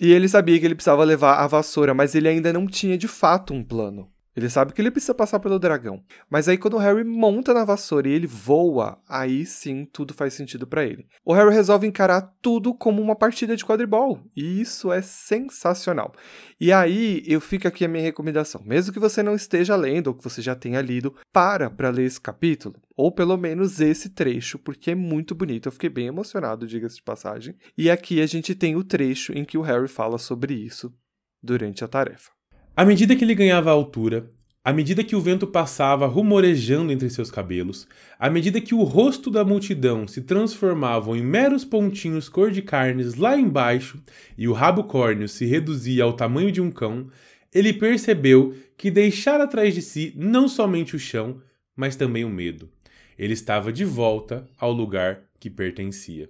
[0.00, 3.06] e ele sabia que ele precisava levar a vassoura, mas ele ainda não tinha de
[3.06, 4.10] fato um plano.
[4.36, 6.02] Ele sabe que ele precisa passar pelo dragão.
[6.28, 10.34] Mas aí quando o Harry monta na vassoura e ele voa, aí sim tudo faz
[10.34, 11.06] sentido para ele.
[11.24, 16.12] O Harry resolve encarar tudo como uma partida de quadribol, e isso é sensacional.
[16.60, 20.14] E aí eu fico aqui a minha recomendação, mesmo que você não esteja lendo ou
[20.14, 24.58] que você já tenha lido, para para ler esse capítulo, ou pelo menos esse trecho,
[24.58, 25.68] porque é muito bonito.
[25.68, 27.56] Eu fiquei bem emocionado, diga-se de passagem.
[27.76, 30.92] E aqui a gente tem o trecho em que o Harry fala sobre isso
[31.42, 32.30] durante a tarefa.
[32.76, 34.28] À medida que ele ganhava altura,
[34.64, 37.86] à medida que o vento passava rumorejando entre seus cabelos,
[38.18, 43.14] à medida que o rosto da multidão se transformava em meros pontinhos cor de carnes
[43.14, 44.02] lá embaixo
[44.36, 47.06] e o rabo córneo se reduzia ao tamanho de um cão,
[47.54, 51.40] ele percebeu que deixara atrás de si não somente o chão,
[51.76, 52.68] mas também o medo.
[53.16, 56.28] Ele estava de volta ao lugar que pertencia.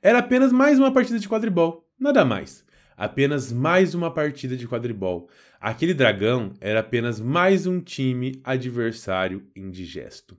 [0.00, 2.64] Era apenas mais uma partida de quadribol, nada mais.
[2.96, 5.28] Apenas mais uma partida de quadribol.
[5.60, 10.36] Aquele dragão era apenas mais um time adversário indigesto.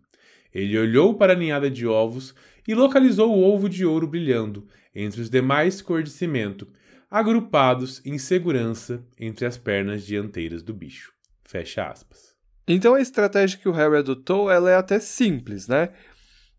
[0.54, 2.34] Ele olhou para a ninhada de ovos
[2.66, 6.68] e localizou o ovo de ouro brilhando entre os demais cor de cimento,
[7.12, 11.12] agrupados em segurança entre as pernas dianteiras do bicho.
[11.44, 12.34] Fecha aspas.
[12.66, 15.90] Então a estratégia que o Harry adotou ela é até simples, né?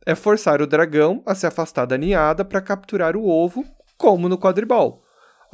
[0.05, 3.65] É forçar o dragão a se afastar da ninhada para capturar o ovo,
[3.97, 5.06] como no quadribol,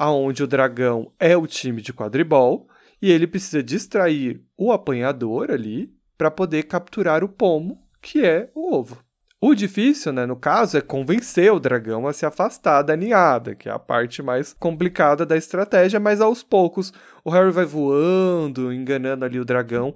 [0.03, 2.69] aonde o dragão é o time de quadribol
[3.01, 8.75] e ele precisa distrair o apanhador ali para poder capturar o pomo, que é o
[8.75, 8.99] ovo.
[9.41, 13.69] O difícil, né, no caso, é convencer o dragão a se afastar da ninhada, que
[13.69, 16.93] é a parte mais complicada da estratégia, mas aos poucos
[17.25, 19.95] o Harry vai voando, enganando ali o dragão,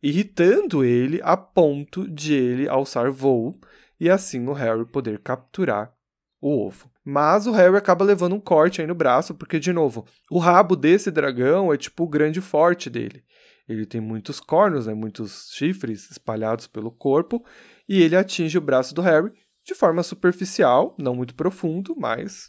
[0.00, 3.58] irritando ele a ponto de ele alçar voo
[3.98, 5.97] e assim o Harry poder capturar
[6.40, 6.90] o ovo.
[7.04, 10.76] Mas o Harry acaba levando um corte aí no braço, porque, de novo, o rabo
[10.76, 13.24] desse dragão é tipo o grande forte dele.
[13.68, 17.44] Ele tem muitos cornos, né, muitos chifres espalhados pelo corpo,
[17.88, 19.32] e ele atinge o braço do Harry
[19.64, 22.48] de forma superficial, não muito profundo, mas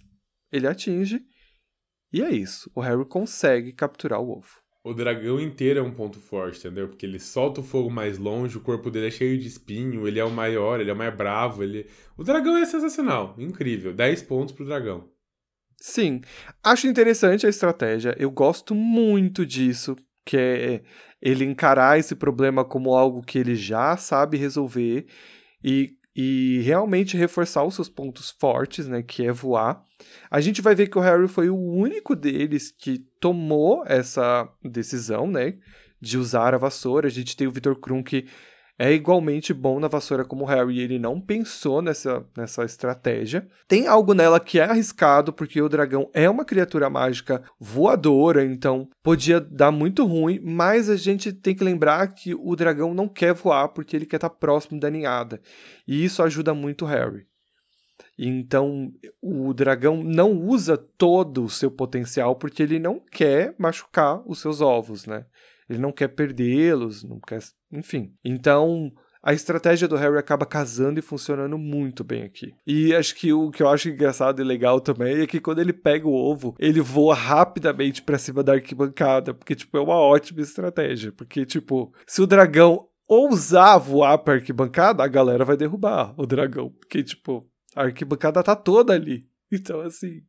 [0.52, 1.22] ele atinge.
[2.14, 2.72] E é isso.
[2.74, 4.50] O Harry consegue capturar o ovo.
[4.84, 6.88] O dragão inteiro é um ponto forte, entendeu?
[6.88, 10.20] Porque ele solta o fogo mais longe, o corpo dele é cheio de espinho, ele
[10.20, 11.86] é o maior, ele é o mais bravo, ele...
[12.18, 13.94] O dragão é sensacional, incrível.
[13.94, 15.10] 10 pontos pro dragão.
[15.82, 16.22] Sim,
[16.64, 18.16] acho interessante a estratégia.
[18.18, 20.84] Eu gosto muito disso, que é
[21.22, 25.08] ele encarar esse problema como algo que ele já sabe resolver
[25.64, 29.84] e, e realmente reforçar os seus pontos fortes, né, que é voar.
[30.30, 35.28] A gente vai ver que o Harry foi o único deles que tomou essa decisão,
[35.28, 35.58] né,
[36.02, 37.08] de usar a vassoura.
[37.08, 38.26] A gente tem o Victor Krum que
[38.80, 43.46] é igualmente bom na vassoura como o Harry ele não pensou nessa, nessa estratégia.
[43.68, 48.90] Tem algo nela que é arriscado, porque o dragão é uma criatura mágica voadora, então
[49.04, 53.34] podia dar muito ruim, mas a gente tem que lembrar que o dragão não quer
[53.34, 55.42] voar porque ele quer estar próximo da ninhada.
[55.86, 57.28] E isso ajuda muito o Harry.
[58.18, 64.40] Então, o dragão não usa todo o seu potencial porque ele não quer machucar os
[64.40, 65.26] seus ovos, né?
[65.70, 67.40] Ele não quer perdê-los, não quer,
[67.72, 68.14] enfim.
[68.24, 68.92] Então,
[69.22, 72.54] a estratégia do Harry acaba casando e funcionando muito bem aqui.
[72.66, 75.74] E acho que o que eu acho engraçado e legal também é que quando ele
[75.74, 80.42] pega o ovo, ele voa rapidamente para cima da arquibancada, porque tipo é uma ótima
[80.42, 86.26] estratégia, porque tipo, se o dragão ousar voar para arquibancada, a galera vai derrubar o
[86.26, 87.46] dragão, porque tipo,
[87.76, 89.28] a arquibancada tá toda ali.
[89.52, 90.22] Então assim,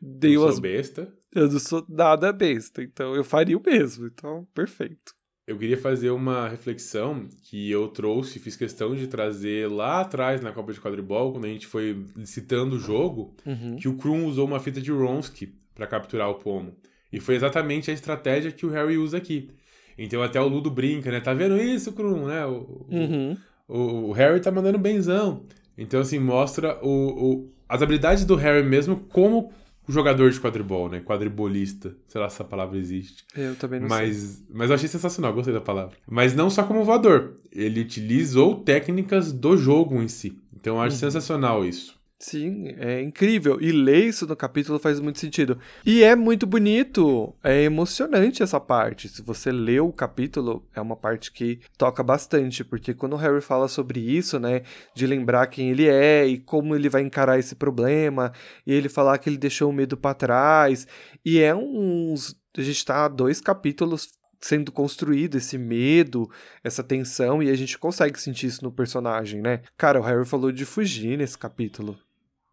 [0.00, 1.12] dei umas besta.
[1.34, 4.06] Eu não sou nada besta, então eu faria o mesmo.
[4.06, 5.12] Então, perfeito.
[5.46, 10.50] Eu queria fazer uma reflexão que eu trouxe, fiz questão de trazer lá atrás na
[10.50, 13.76] Copa de Quadribol, quando a gente foi citando o jogo, uhum.
[13.76, 16.74] que o Krum usou uma fita de Ronsky para capturar o pomo.
[17.12, 19.50] E foi exatamente a estratégia que o Harry usa aqui.
[19.96, 21.20] Então até o Ludo brinca, né?
[21.20, 22.44] Tá vendo isso, Krum, né?
[22.44, 23.36] O, uhum.
[23.68, 25.44] o, o, Harry tá mandando benzão.
[25.78, 29.52] Então, assim, mostra o, o, as habilidades do Harry mesmo como
[29.92, 31.00] jogador de quadribol, né?
[31.00, 31.94] Quadribolista.
[32.08, 33.24] Sei lá se essa palavra existe.
[33.36, 34.46] Eu também não mas, sei.
[34.52, 35.96] Mas eu achei sensacional, gostei da palavra.
[36.08, 37.36] Mas não só como voador.
[37.52, 40.38] Ele utilizou técnicas do jogo em si.
[40.54, 41.00] Então eu acho uhum.
[41.00, 41.95] sensacional isso.
[42.18, 43.58] Sim, é incrível.
[43.60, 45.58] E ler isso no capítulo faz muito sentido.
[45.84, 49.06] E é muito bonito, é emocionante essa parte.
[49.08, 53.42] Se você lê o capítulo, é uma parte que toca bastante, porque quando o Harry
[53.42, 54.62] fala sobre isso, né,
[54.94, 58.32] de lembrar quem ele é e como ele vai encarar esse problema,
[58.66, 60.86] e ele falar que ele deixou o medo para trás,
[61.24, 62.34] e é uns.
[62.56, 64.08] A gente tá dois capítulos
[64.40, 66.30] sendo construído esse medo,
[66.64, 69.62] essa tensão, e a gente consegue sentir isso no personagem, né?
[69.76, 71.98] Cara, o Harry falou de fugir nesse capítulo.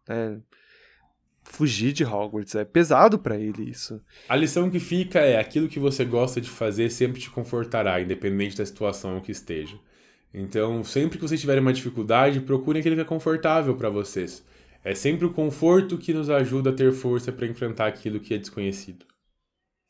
[0.08, 0.36] É,
[1.44, 2.54] fugir de Hogwarts.
[2.54, 4.00] É pesado para ele isso.
[4.28, 8.56] A lição que fica é aquilo que você gosta de fazer sempre te confortará, independente
[8.56, 9.78] da situação que esteja.
[10.32, 14.44] Então, sempre que vocês tiverem uma dificuldade, procurem aquilo que é confortável para vocês.
[14.82, 18.38] É sempre o conforto que nos ajuda a ter força para enfrentar aquilo que é
[18.38, 19.06] desconhecido.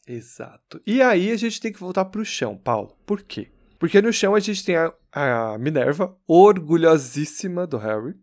[0.06, 0.80] Exato.
[0.86, 2.94] E aí a gente tem que voltar pro chão, Paulo.
[3.06, 3.48] Por quê?
[3.78, 8.14] Porque no chão a gente tem a, a Minerva, orgulhosíssima do Harry,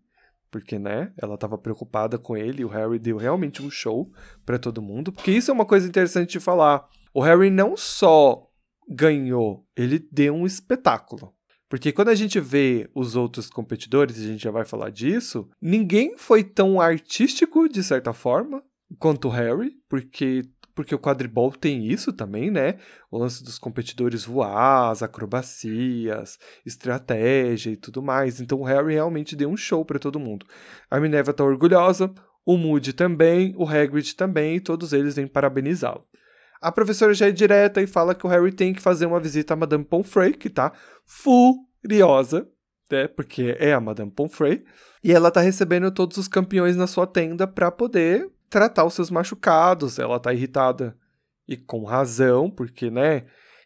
[0.52, 4.12] porque, né, ela estava preocupada com ele e o Harry deu realmente um show
[4.46, 5.12] para todo mundo.
[5.12, 6.86] Porque isso é uma coisa interessante de falar.
[7.14, 8.48] O Harry não só
[8.88, 11.34] ganhou, ele deu um espetáculo.
[11.70, 16.18] Porque quando a gente vê os outros competidores, a gente já vai falar disso, ninguém
[16.18, 18.62] foi tão artístico, de certa forma,
[19.00, 20.42] quanto o Harry, porque
[20.82, 22.80] porque o quadribol tem isso também, né?
[23.12, 28.42] O lance dos competidores voar, as acrobacias, estratégia e tudo mais.
[28.42, 30.44] Então o Harry realmente deu um show para todo mundo.
[30.90, 32.12] A Minerva tá orgulhosa,
[32.44, 36.04] o Moody também, o Hagrid também, e todos eles vêm parabenizá-lo.
[36.60, 39.54] A professora já é direta e fala que o Harry tem que fazer uma visita
[39.54, 40.74] a Madame Pomfrey, que tá
[41.06, 42.50] furiosa,
[42.92, 43.08] né?
[43.08, 44.66] Porque é a Madame Pomfrey.
[45.04, 49.10] E ela tá recebendo todos os campeões na sua tenda para poder tratar os seus
[49.10, 49.98] machucados.
[49.98, 50.96] Ela tá irritada
[51.48, 53.24] e com razão, porque, né,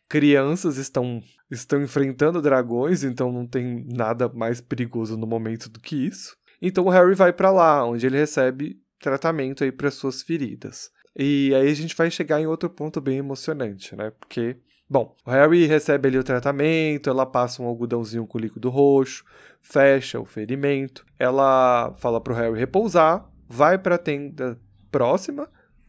[0.08, 5.96] crianças estão estão enfrentando dragões, então não tem nada mais perigoso no momento do que
[5.96, 6.36] isso.
[6.62, 10.90] Então o Harry vai para lá, onde ele recebe tratamento aí para suas feridas.
[11.16, 14.12] E aí a gente vai chegar em outro ponto bem emocionante, né?
[14.20, 14.58] Porque,
[14.90, 19.24] bom, o Harry recebe ali o tratamento, ela passa um algodãozinho com líquido roxo,
[19.62, 24.60] fecha o ferimento, ela fala pro Harry repousar, vai para a tenda
[24.96, 25.44] próxima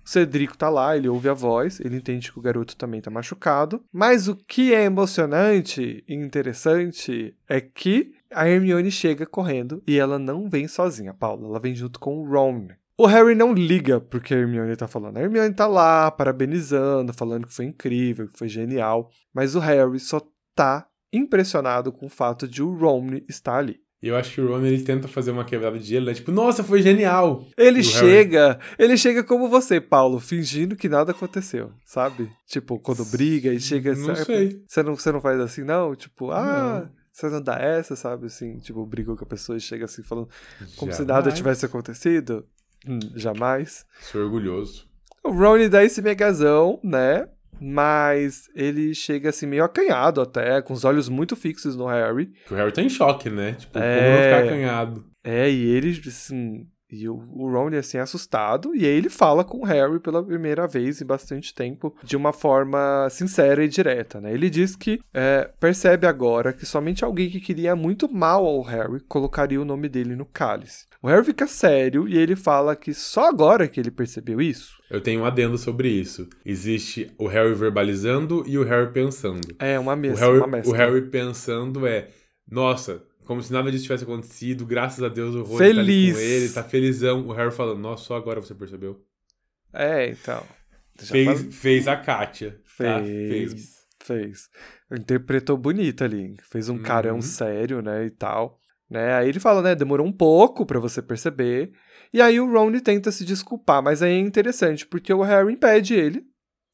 [0.05, 3.09] O Cedrico tá lá, ele ouve a voz, ele entende que o garoto também tá
[3.09, 3.85] machucado.
[3.93, 10.19] Mas o que é emocionante e interessante é que a Hermione chega correndo e ela
[10.19, 11.47] não vem sozinha, Paula.
[11.47, 12.69] Ela vem junto com o Ron.
[12.99, 15.19] O Harry não liga porque a Hermione tá falando.
[15.19, 19.11] A Hermione tá lá, parabenizando, falando que foi incrível, que foi genial.
[19.35, 20.21] Mas o Harry só
[20.55, 23.81] tá impressionado com o fato de o Ron estar ali.
[24.03, 26.15] E eu acho que o Ron ele tenta fazer uma quebrada de gelo, né?
[26.15, 27.47] Tipo, nossa, foi genial!
[27.57, 32.31] Ele chega, ele chega como você, Paulo, fingindo que nada aconteceu, sabe?
[32.47, 34.25] Tipo, quando briga e chega Não sabe?
[34.25, 34.63] sei.
[34.69, 35.95] Você não, você não faz assim, não?
[35.97, 36.91] Tipo, ah, Não.
[37.11, 38.27] você não dá essa, sabe?
[38.27, 40.29] Assim, tipo, brigou com a pessoa e chega assim falando
[40.77, 42.47] como se nada tivesse acontecido.
[42.87, 43.87] Hum, jamais.
[44.01, 44.87] Sou orgulhoso.
[45.25, 47.27] O Ron dá esse megazão, né?
[47.61, 52.31] Mas ele chega assim meio acanhado até, com os olhos muito fixos no Harry.
[52.51, 53.53] O Harry tá em choque, né?
[53.53, 53.97] Tipo, É.
[53.99, 55.05] como não ficar acanhado?
[55.25, 56.67] É, e ele, assim.
[56.91, 58.75] E o, o Ron, assim, assustado.
[58.75, 62.33] E aí ele fala com o Harry pela primeira vez em bastante tempo, de uma
[62.33, 64.33] forma sincera e direta, né?
[64.33, 69.01] Ele diz que é, percebe agora que somente alguém que queria muito mal ao Harry
[69.09, 70.87] colocaria o nome dele no cálice.
[71.03, 74.77] O Harry fica sério e ele fala que só agora que ele percebeu isso.
[74.91, 76.29] Eu tenho um adendo sobre isso.
[76.45, 79.55] Existe o Harry verbalizando e o Harry pensando.
[79.59, 80.73] É uma O Harry, uma mescla.
[80.73, 82.09] o Harry pensando é,
[82.49, 86.15] nossa, como se nada disso tivesse acontecido, graças a Deus o Rony tá ali Feliz.
[86.15, 87.27] com ele, tá felizão.
[87.27, 89.05] O Harry falando, nossa, só agora você percebeu.
[89.73, 90.43] É, então.
[90.99, 92.53] Fez, faz- fez a Kátia.
[92.79, 93.01] tá?
[93.03, 93.77] Fez.
[94.03, 94.49] Fez.
[94.91, 96.37] Interpretou bonito ali.
[96.51, 97.23] Fez um carão Uhum.
[97.23, 98.07] sério, né?
[98.07, 98.59] E tal.
[98.89, 99.15] Né?
[99.15, 99.75] Aí ele fala, né?
[99.75, 101.73] Demorou um pouco pra você perceber.
[102.15, 105.95] E aí o Ron tenta se desculpar, mas aí é interessante, porque o Harry impede
[105.95, 106.25] ele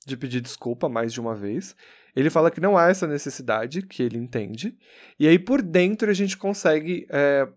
[0.04, 1.74] de pedir desculpa mais de uma vez.
[2.14, 4.76] Ele fala que não há essa necessidade, que ele entende.
[5.18, 7.48] E aí por dentro a gente consegue é,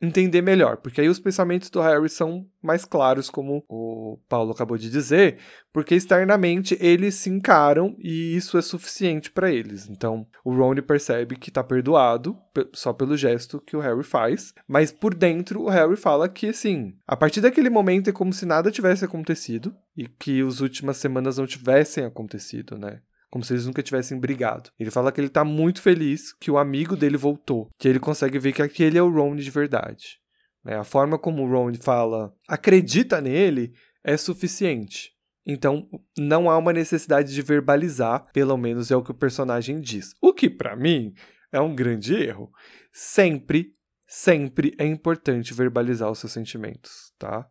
[0.00, 4.78] entender melhor, porque aí os pensamentos do Harry são mais claros, como o Paulo acabou
[4.78, 5.38] de dizer,
[5.72, 9.88] porque externamente eles se encaram e isso é suficiente pra eles.
[9.88, 14.54] Então, o Ron percebe que tá perdoado pe- só pelo gesto que o Harry faz,
[14.66, 18.46] mas por dentro o Harry fala que assim, a partir daquele momento é como se
[18.46, 23.00] nada tivesse acontecido e que as últimas semanas não tivessem acontecido, né?
[23.30, 24.70] Como se eles nunca tivessem brigado.
[24.78, 28.38] Ele fala que ele tá muito feliz que o amigo dele voltou, que ele consegue
[28.38, 30.18] ver que aquele é o Ron de verdade.
[30.64, 30.76] né?
[30.76, 33.72] A forma como o Ron fala, acredita nele,
[34.02, 35.12] é suficiente.
[35.46, 40.14] Então, não há uma necessidade de verbalizar, pelo menos é o que o personagem diz.
[40.20, 41.14] O que, pra mim,
[41.50, 42.50] é um grande erro.
[42.92, 43.74] Sempre,
[44.06, 47.46] sempre é importante verbalizar os seus sentimentos, tá?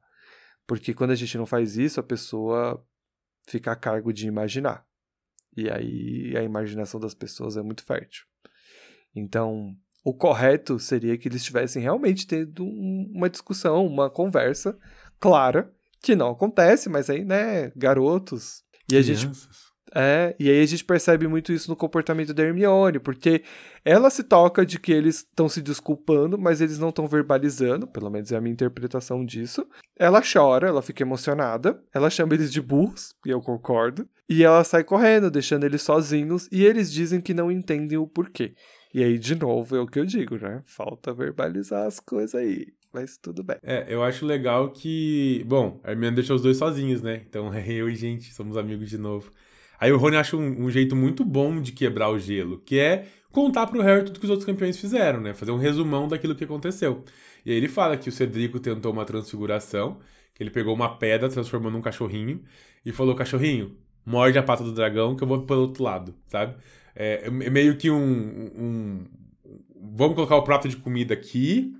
[0.67, 2.83] Porque quando a gente não faz isso, a pessoa
[3.47, 4.85] fica a cargo de imaginar.
[5.57, 8.23] E aí a imaginação das pessoas é muito fértil.
[9.15, 14.77] Então, o correto seria que eles tivessem realmente tendo um- uma discussão, uma conversa
[15.19, 18.63] clara, que não acontece, mas aí, né, garotos.
[18.89, 19.27] E a gente
[19.95, 23.43] é, e aí a gente percebe muito isso no comportamento da Hermione, porque
[23.85, 28.09] ela se toca de que eles estão se desculpando, mas eles não estão verbalizando, pelo
[28.09, 29.65] menos é a minha interpretação disso.
[29.97, 34.63] Ela chora, ela fica emocionada, ela chama eles de burros, e eu concordo, e ela
[34.63, 38.53] sai correndo, deixando eles sozinhos, e eles dizem que não entendem o porquê.
[38.93, 40.61] E aí, de novo, é o que eu digo, né?
[40.65, 43.57] Falta verbalizar as coisas aí, mas tudo bem.
[43.61, 45.43] É, eu acho legal que.
[45.45, 47.21] Bom, a Hermione deixou os dois sozinhos, né?
[47.27, 49.31] Então eu e gente, somos amigos de novo.
[49.79, 53.05] Aí o Rony acha um, um jeito muito bom de quebrar o gelo, que é
[53.31, 55.33] contar pro Harry tudo que os outros campeões fizeram, né?
[55.33, 57.03] Fazer um resumão daquilo que aconteceu.
[57.45, 59.99] E aí ele fala que o Cedrico tentou uma transfiguração,
[60.33, 62.43] que ele pegou uma pedra, transformou num cachorrinho,
[62.83, 63.77] e falou: cachorrinho,
[64.07, 66.55] morde a pata do dragão que eu vou pelo outro lado, sabe?
[66.95, 67.97] É, é meio que um,
[68.57, 69.05] um-
[69.93, 71.73] Vamos colocar o prato de comida aqui,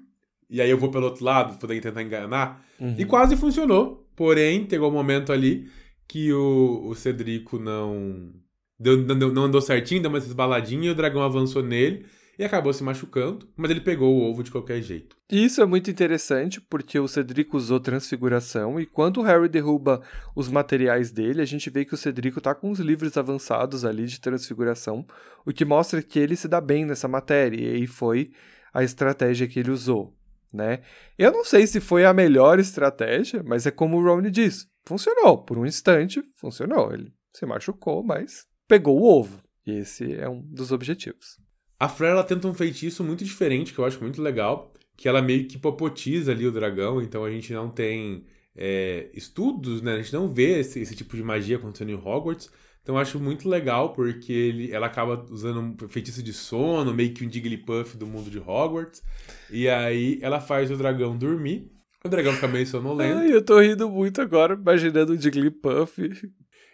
[0.49, 2.63] e aí eu vou pelo outro lado, poder tentar enganar.
[2.97, 4.07] E quase funcionou.
[4.15, 5.67] Porém, chegou um momento ali
[6.07, 8.31] que o, o Cedrico não,
[8.79, 12.05] deu, não, deu- não andou certinho, deu uma esbaladinha e o dragão avançou nele
[12.37, 13.47] e acabou se machucando.
[13.55, 15.15] Mas ele pegou o ovo de qualquer jeito.
[15.29, 20.01] Isso é muito interessante porque o Cedrico usou transfiguração e quando o Harry derruba
[20.35, 24.05] os materiais dele, a gente vê que o Cedrico tá com os livros avançados ali
[24.05, 25.05] de transfiguração,
[25.45, 28.31] o que mostra que ele se dá bem nessa matéria e aí foi
[28.73, 30.15] a estratégia que ele usou,
[30.53, 30.81] né?
[31.17, 35.43] Eu não sei se foi a melhor estratégia, mas é como o Ron diz, funcionou
[35.43, 39.41] por um instante, funcionou, ele se machucou, mas pegou o ovo.
[39.65, 41.37] E esse é um dos objetivos.
[41.79, 45.21] A Fleur, ela tenta um feitiço muito diferente, que eu acho muito legal, que ela
[45.21, 48.25] meio que hipopotiza ali o dragão, então a gente não tem
[48.55, 49.93] é, estudos, né?
[49.93, 52.49] A gente não vê esse, esse tipo de magia acontecendo em Hogwarts.
[52.81, 57.13] Então eu acho muito legal, porque ele, ela acaba usando um feitiço de sono, meio
[57.13, 59.03] que um Jigglypuff do mundo de Hogwarts.
[59.51, 61.69] E aí ela faz o dragão dormir.
[62.03, 63.17] O dragão fica meio sonolento.
[63.19, 66.01] Ai, eu tô rindo muito agora, imaginando o Jigglypuff.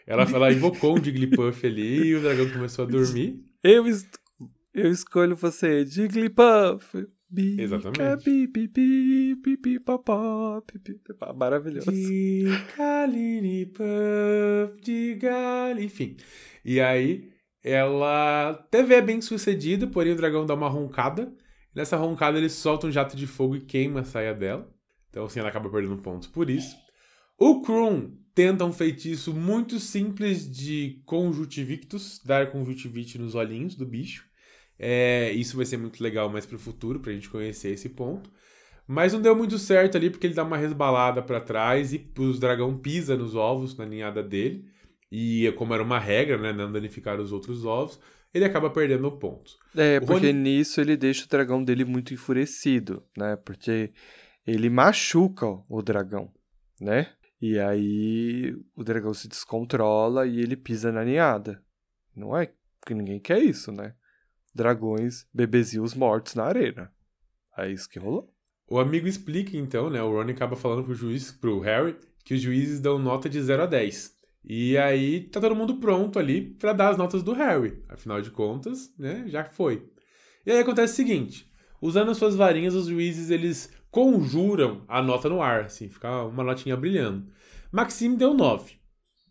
[0.06, 3.40] Ela, ela invocou um Jigglypuff ali e o dragão começou a dormir.
[3.64, 4.06] Eu, es-
[4.74, 7.08] eu escolho você, Jigglypuff.
[7.30, 8.24] Bica, Exatamente.
[8.24, 11.34] pi, pi, pi, pi, pi, papá, pi, pi, pi, pá.
[11.34, 11.92] Maravilhoso.
[11.92, 12.44] De
[12.78, 15.80] Galine Puff, de Gal...
[15.80, 16.16] Enfim.
[16.64, 17.32] E aí,
[17.64, 21.34] ela teve é bem sucedida, porém o dragão dá uma roncada.
[21.74, 24.72] Nessa roncada, ele solta um jato de fogo e queima a saia dela.
[25.10, 26.76] Então, assim, ela acaba perdendo pontos por isso.
[27.40, 34.32] O Kroon tenta um feitiço muito simples de conjuntivictus, dar conjuntivite nos olhinhos do bicho.
[34.86, 38.30] É, isso vai ser muito legal mais pro futuro, pra gente conhecer esse ponto.
[38.86, 42.38] Mas não deu muito certo ali, porque ele dá uma resbalada pra trás e os
[42.38, 44.66] dragão pisa nos ovos, na ninhada dele.
[45.10, 47.98] E como era uma regra, né, não danificar os outros ovos,
[48.34, 49.58] ele acaba perdendo pontos.
[49.74, 53.38] É, O porque Rony- nisso ele deixa o dragão dele muito enfurecido, né?
[53.38, 53.92] Porque
[54.46, 56.30] ele machuca o dragão,
[56.82, 57.08] né?
[57.42, 61.62] E aí o dragão se descontrola e ele pisa na ninhada.
[62.16, 62.52] Não é
[62.86, 63.94] que ninguém quer isso, né?
[64.54, 66.92] Dragões, bebezinhos mortos na arena.
[67.58, 68.34] É isso que rolou.
[68.70, 70.02] O amigo explica então, né?
[70.02, 73.64] O Ron acaba falando pro juiz, pro Harry, que os juízes dão nota de 0
[73.64, 74.14] a 10.
[74.46, 77.82] E aí tá todo mundo pronto ali pra dar as notas do Harry.
[77.88, 79.26] Afinal de contas, né?
[79.28, 79.88] Já foi.
[80.46, 81.50] E aí acontece o seguinte:
[81.82, 86.44] usando as suas varinhas, os juízes eles conjuram a nota no ar, assim, fica uma
[86.44, 87.28] notinha brilhando.
[87.72, 88.74] Maxime deu 9.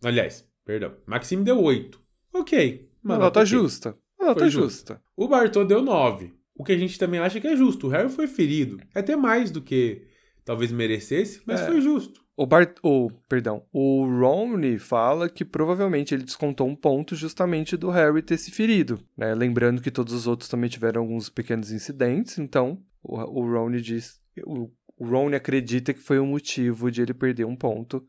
[0.05, 0.95] Aliás, perdão.
[1.07, 2.01] Maxime deu 8.
[2.33, 2.89] Ok.
[3.03, 3.47] Uma nota ok.
[3.47, 3.99] justa.
[4.23, 5.03] Uma nota Foi justa.
[5.17, 6.33] O Bartô deu 9.
[6.55, 7.89] O que a gente também acha que é justo.
[7.89, 8.79] O Harry foi ferido.
[8.95, 10.07] É até mais do que
[10.45, 11.67] talvez merecesse, mas É.
[11.67, 12.23] foi justo.
[12.37, 12.77] O Bart...
[12.83, 18.39] o perdão, o Romney fala que provavelmente ele descontou um ponto justamente do Harry ter
[18.39, 19.35] se ferido, né?
[19.35, 24.19] Lembrando que todos os outros também tiveram alguns pequenos incidentes, então o, o Romney diz,
[24.47, 28.03] o, o Romney acredita que foi o motivo de ele perder um ponto,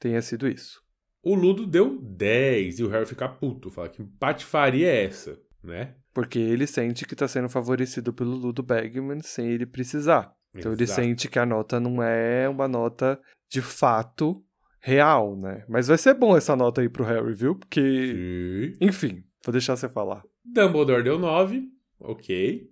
[0.00, 0.82] tenha sido isso.
[1.22, 3.70] O Ludo deu 10 e o Harry fica puto.
[3.70, 5.94] Fala que patifaria é essa, né?
[6.12, 10.34] Porque ele sente que está sendo favorecido pelo Ludo Bagman sem ele precisar.
[10.54, 11.00] Então ele Exato.
[11.00, 14.44] sente que a nota não é uma nota de fato
[14.80, 15.64] real, né?
[15.68, 17.54] Mas vai ser bom essa nota aí pro Harry, viu?
[17.54, 18.86] Porque Sim.
[18.86, 20.24] Enfim, vou deixar você falar.
[20.44, 21.68] Dumbledore deu 9.
[22.00, 22.68] Ok.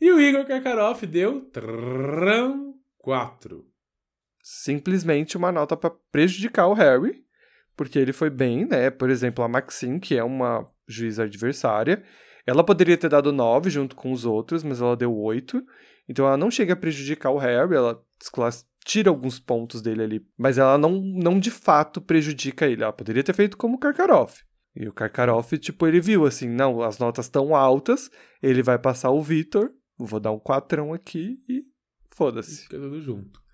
[0.00, 1.50] E o Igor Karkaroff deu
[2.98, 3.66] 4.
[4.42, 7.24] Simplesmente uma nota pra prejudicar o Harry,
[7.76, 8.90] porque ele foi bem, né?
[8.90, 12.02] Por exemplo, a Maxine, que é uma juíza adversária,
[12.46, 15.62] ela poderia ter dado 9 junto com os outros, mas ela deu 8.
[16.08, 18.00] Então ela não chega a prejudicar o Harry, ela
[18.84, 22.84] tira alguns pontos dele ali, mas ela não, não de fato prejudica ele.
[22.84, 24.44] Ela poderia ter feito como o Karkaroff.
[24.76, 28.10] E o Karkaroff, tipo, ele viu assim, não, as notas estão altas,
[28.42, 31.64] ele vai passar o Vitor, vou dar um quatrão aqui e
[32.10, 32.64] foda-se.
[32.64, 33.45] Fica tudo junto.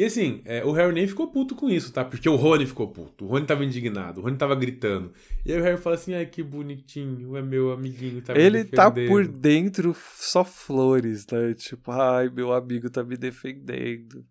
[0.00, 2.02] E assim, é, o Harry nem ficou puto com isso, tá?
[2.02, 3.26] Porque o Rony ficou puto.
[3.26, 5.12] O Rony tava indignado, o Rony tava gritando.
[5.44, 8.64] E aí o Harry fala assim: ai, que bonitinho, é meu amiguinho, tá me Ele
[8.64, 11.52] tá defendendo." por dentro só flores, né?
[11.52, 14.24] Tipo, ai, meu amigo tá me defendendo.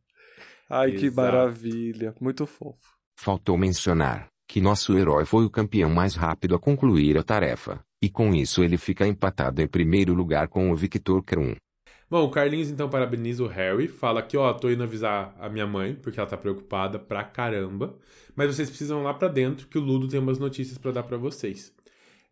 [0.68, 1.16] Ai, que Exato.
[1.22, 2.16] maravilha.
[2.20, 2.98] Muito fofo.
[3.16, 8.10] Faltou mencionar que nosso herói foi o campeão mais rápido a concluir a tarefa, e
[8.10, 11.54] com isso ele fica empatado em primeiro lugar com o Victor Krum.
[12.10, 15.68] Bom, o Carlinhos então parabeniza o Harry, fala que, ó, tô indo avisar a minha
[15.68, 17.96] mãe, porque ela tá preocupada pra caramba,
[18.36, 21.04] mas vocês precisam ir lá pra dentro que o Ludo tem umas notícias pra dar
[21.04, 21.72] pra vocês.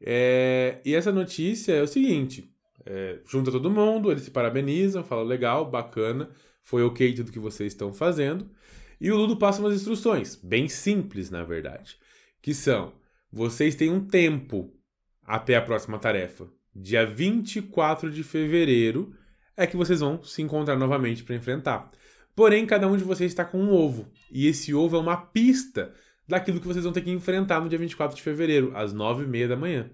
[0.02, 2.52] É, E essa notícia é o seguinte,
[2.88, 6.32] é, junta todo mundo, eles se parabenizam, falam legal, bacana,
[6.64, 8.50] foi ok tudo que vocês estão fazendo,
[9.00, 12.00] e o Ludo passa umas instruções, bem simples na verdade,
[12.42, 12.94] que são,
[13.32, 14.74] vocês têm um tempo
[15.24, 19.14] até a próxima tarefa, dia 24 de fevereiro,
[19.58, 21.92] é que vocês vão se encontrar novamente para enfrentar.
[22.36, 24.08] Porém, cada um de vocês está com um ovo.
[24.32, 25.92] E esse ovo é uma pista
[26.28, 29.56] daquilo que vocês vão ter que enfrentar no dia 24 de fevereiro, às 9h30 da
[29.56, 29.90] manhã.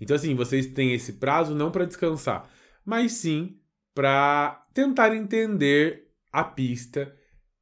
[0.00, 2.48] Então, assim, vocês têm esse prazo não para descansar,
[2.84, 3.58] mas sim
[3.94, 7.12] para tentar entender a pista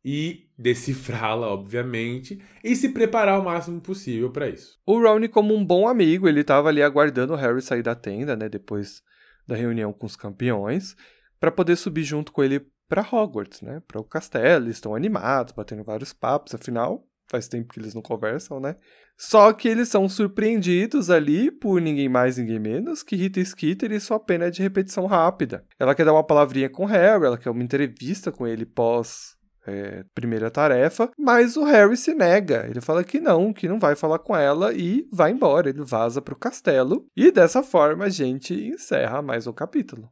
[0.05, 4.79] e decifrá-la, obviamente, e se preparar o máximo possível para isso.
[4.87, 8.37] O Rowney, como um bom amigo, ele tava ali aguardando o Harry sair da tenda,
[8.37, 8.49] né?
[8.49, 9.03] Depois
[9.47, 10.95] da reunião com os campeões,
[11.41, 13.83] para poder subir junto com ele para Hogwarts, né?
[13.87, 14.65] Para o castelo.
[14.65, 18.77] Eles estão animados, batendo vários papos, afinal, faz tempo que eles não conversam, né?
[19.17, 24.01] Só que eles são surpreendidos ali por ninguém mais, ninguém menos que Rita Skeeter e
[24.01, 25.65] sua pena é de repetição rápida.
[25.79, 29.37] Ela quer dar uma palavrinha com o Harry, ela quer uma entrevista com ele pós
[29.67, 32.67] é, primeira tarefa, mas o Harry se nega.
[32.69, 35.69] Ele fala que não, que não vai falar com ela e vai embora.
[35.69, 40.09] Ele vaza pro castelo e dessa forma a gente encerra mais um capítulo.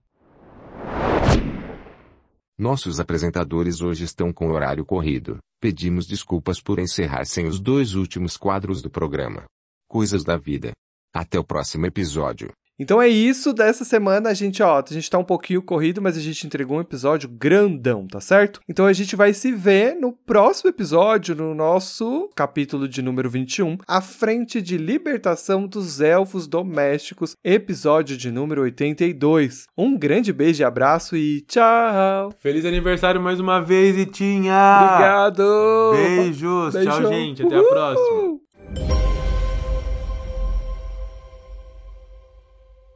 [2.59, 5.39] Nossos apresentadores hoje estão com horário corrido.
[5.61, 9.45] Pedimos desculpas por encerrar sem os dois últimos quadros do programa.
[9.87, 10.73] Coisas da vida.
[11.15, 12.51] Até o próximo episódio.
[12.79, 16.17] Então é isso dessa semana, a gente, ó, a gente tá um pouquinho corrido, mas
[16.17, 18.61] a gente entregou um episódio grandão, tá certo?
[18.69, 23.79] Então a gente vai se ver no próximo episódio, no nosso capítulo de número 21,
[23.89, 29.67] à frente de libertação dos elfos domésticos, episódio de número 82.
[29.77, 32.31] Um grande beijo e abraço e tchau!
[32.39, 34.53] Feliz aniversário mais uma vez, Itinha!
[34.83, 35.93] Obrigado!
[35.93, 36.75] Beijos!
[36.75, 37.13] Tchau, Beijão.
[37.13, 37.43] gente.
[37.43, 39.16] Até a próxima.